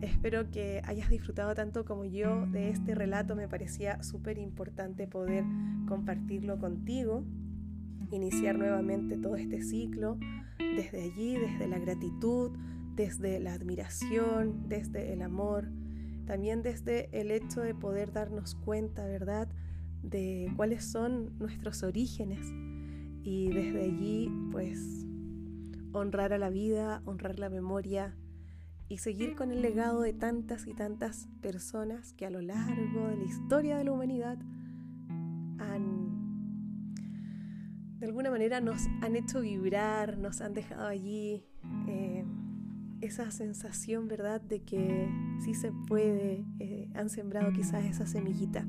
Espero 0.00 0.50
que 0.50 0.82
hayas 0.84 1.10
disfrutado 1.10 1.54
tanto 1.54 1.84
como 1.84 2.04
yo 2.04 2.46
de 2.46 2.70
este 2.70 2.94
relato. 2.94 3.36
Me 3.36 3.48
parecía 3.48 4.02
súper 4.02 4.38
importante 4.38 5.06
poder 5.06 5.44
compartirlo 5.86 6.58
contigo, 6.58 7.24
iniciar 8.10 8.58
nuevamente 8.58 9.16
todo 9.16 9.36
este 9.36 9.62
ciclo 9.62 10.18
desde 10.58 11.02
allí, 11.02 11.36
desde 11.36 11.68
la 11.68 11.78
gratitud, 11.78 12.50
desde 12.96 13.40
la 13.40 13.54
admiración, 13.54 14.68
desde 14.68 15.12
el 15.12 15.22
amor, 15.22 15.68
también 16.26 16.62
desde 16.62 17.08
el 17.18 17.30
hecho 17.30 17.60
de 17.60 17.74
poder 17.74 18.12
darnos 18.12 18.54
cuenta, 18.54 19.06
¿verdad?, 19.06 19.48
de 20.02 20.52
cuáles 20.56 20.84
son 20.84 21.38
nuestros 21.38 21.84
orígenes 21.84 22.44
y 23.22 23.50
desde 23.50 23.84
allí, 23.84 24.32
pues, 24.50 25.06
honrar 25.92 26.32
a 26.32 26.38
la 26.38 26.50
vida, 26.50 27.02
honrar 27.04 27.38
la 27.38 27.50
memoria, 27.50 28.16
y 28.92 28.98
seguir 28.98 29.36
con 29.36 29.50
el 29.50 29.62
legado 29.62 30.02
de 30.02 30.12
tantas 30.12 30.66
y 30.66 30.74
tantas 30.74 31.26
personas 31.40 32.12
que 32.12 32.26
a 32.26 32.30
lo 32.30 32.42
largo 32.42 33.08
de 33.08 33.16
la 33.16 33.24
historia 33.24 33.78
de 33.78 33.84
la 33.84 33.92
humanidad 33.92 34.38
han, 35.58 36.94
de 37.98 38.06
alguna 38.06 38.30
manera, 38.30 38.60
nos 38.60 38.86
han 39.00 39.16
hecho 39.16 39.40
vibrar, 39.40 40.18
nos 40.18 40.42
han 40.42 40.52
dejado 40.52 40.86
allí 40.86 41.46
eh, 41.88 42.26
esa 43.00 43.30
sensación, 43.30 44.08
¿verdad?, 44.08 44.42
de 44.42 44.62
que 44.62 45.08
sí 45.42 45.54
se 45.54 45.72
puede, 45.88 46.44
eh, 46.58 46.90
han 46.94 47.08
sembrado 47.08 47.50
quizás 47.52 47.86
esa 47.86 48.04
semillita 48.04 48.66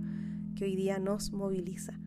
que 0.56 0.64
hoy 0.64 0.78
día 0.78 1.00
nos 1.00 1.34
moviliza. 1.34 2.00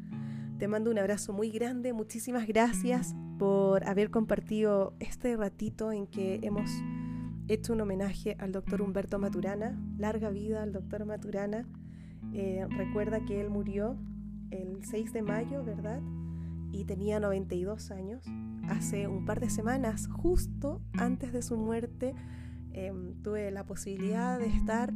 Te 0.58 0.68
mando 0.68 0.90
un 0.90 0.98
abrazo 0.98 1.34
muy 1.34 1.50
grande, 1.50 1.92
muchísimas 1.92 2.46
gracias 2.46 3.14
por 3.38 3.86
haber 3.88 4.10
compartido 4.10 4.94
este 5.00 5.36
ratito 5.36 5.92
en 5.92 6.06
que 6.06 6.40
hemos 6.42 6.70
hecho 7.48 7.72
un 7.72 7.80
homenaje 7.80 8.36
al 8.38 8.52
doctor 8.52 8.82
Humberto 8.82 9.18
Maturana, 9.18 9.78
larga 9.98 10.30
vida 10.30 10.62
al 10.62 10.72
doctor 10.72 11.04
Maturana. 11.04 11.66
Eh, 12.32 12.66
recuerda 12.70 13.24
que 13.24 13.40
él 13.40 13.50
murió 13.50 13.96
el 14.50 14.84
6 14.84 15.12
de 15.12 15.22
mayo, 15.22 15.64
¿verdad? 15.64 16.00
Y 16.72 16.84
tenía 16.84 17.20
92 17.20 17.90
años. 17.90 18.24
Hace 18.68 19.06
un 19.06 19.24
par 19.24 19.40
de 19.40 19.50
semanas, 19.50 20.08
justo 20.08 20.80
antes 20.94 21.32
de 21.32 21.42
su 21.42 21.56
muerte, 21.56 22.14
em, 22.72 23.14
tuve 23.22 23.50
la 23.50 23.64
posibilidad 23.64 24.38
de 24.38 24.46
estar 24.46 24.92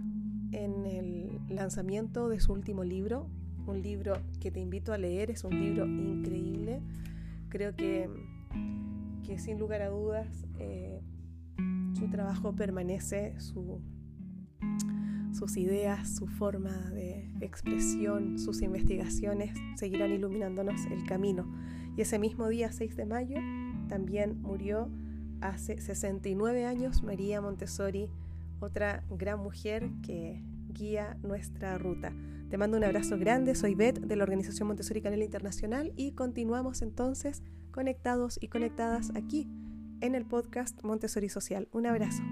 en 0.52 0.86
el 0.86 1.40
lanzamiento 1.48 2.28
de 2.28 2.40
su 2.40 2.52
último 2.52 2.82
libro, 2.82 3.28
un 3.66 3.82
libro 3.82 4.14
que 4.40 4.50
te 4.50 4.60
invito 4.60 4.92
a 4.92 4.98
leer, 4.98 5.30
es 5.30 5.44
un 5.44 5.58
libro 5.60 5.86
increíble. 5.86 6.80
Creo 7.48 7.74
que, 7.74 8.08
que 9.24 9.38
sin 9.38 9.58
lugar 9.58 9.82
a 9.82 9.88
dudas 9.88 10.46
eh, 10.58 11.00
su 11.94 12.08
trabajo 12.08 12.54
permanece, 12.54 13.38
su, 13.38 13.80
sus 15.32 15.56
ideas, 15.56 16.16
su 16.16 16.26
forma 16.26 16.90
de 16.90 17.30
expresión, 17.40 18.38
sus 18.38 18.62
investigaciones 18.62 19.52
seguirán 19.76 20.12
iluminándonos 20.12 20.86
el 20.86 21.04
camino. 21.04 21.46
Y 21.96 22.02
ese 22.02 22.18
mismo 22.18 22.48
día, 22.48 22.72
6 22.72 22.96
de 22.96 23.06
mayo, 23.06 23.36
también 23.88 24.40
murió 24.42 24.88
hace 25.40 25.80
69 25.80 26.66
años 26.66 27.02
María 27.02 27.40
Montessori, 27.40 28.08
otra 28.60 29.04
gran 29.10 29.40
mujer 29.40 29.90
que 30.02 30.42
guía 30.68 31.18
nuestra 31.22 31.78
ruta. 31.78 32.12
Te 32.50 32.58
mando 32.58 32.76
un 32.76 32.82
abrazo 32.82 33.16
grande, 33.16 33.54
soy 33.54 33.76
Beth 33.76 34.00
de 34.00 34.16
la 34.16 34.24
Organización 34.24 34.66
Montessori 34.66 35.00
Canela 35.00 35.22
Internacional 35.22 35.92
y 35.94 36.14
continuamos 36.14 36.82
entonces 36.82 37.44
conectados 37.70 38.40
y 38.42 38.48
conectadas 38.48 39.12
aquí 39.14 39.48
en 40.00 40.16
el 40.16 40.26
podcast 40.26 40.82
Montessori 40.82 41.28
Social. 41.28 41.68
Un 41.70 41.86
abrazo. 41.86 42.24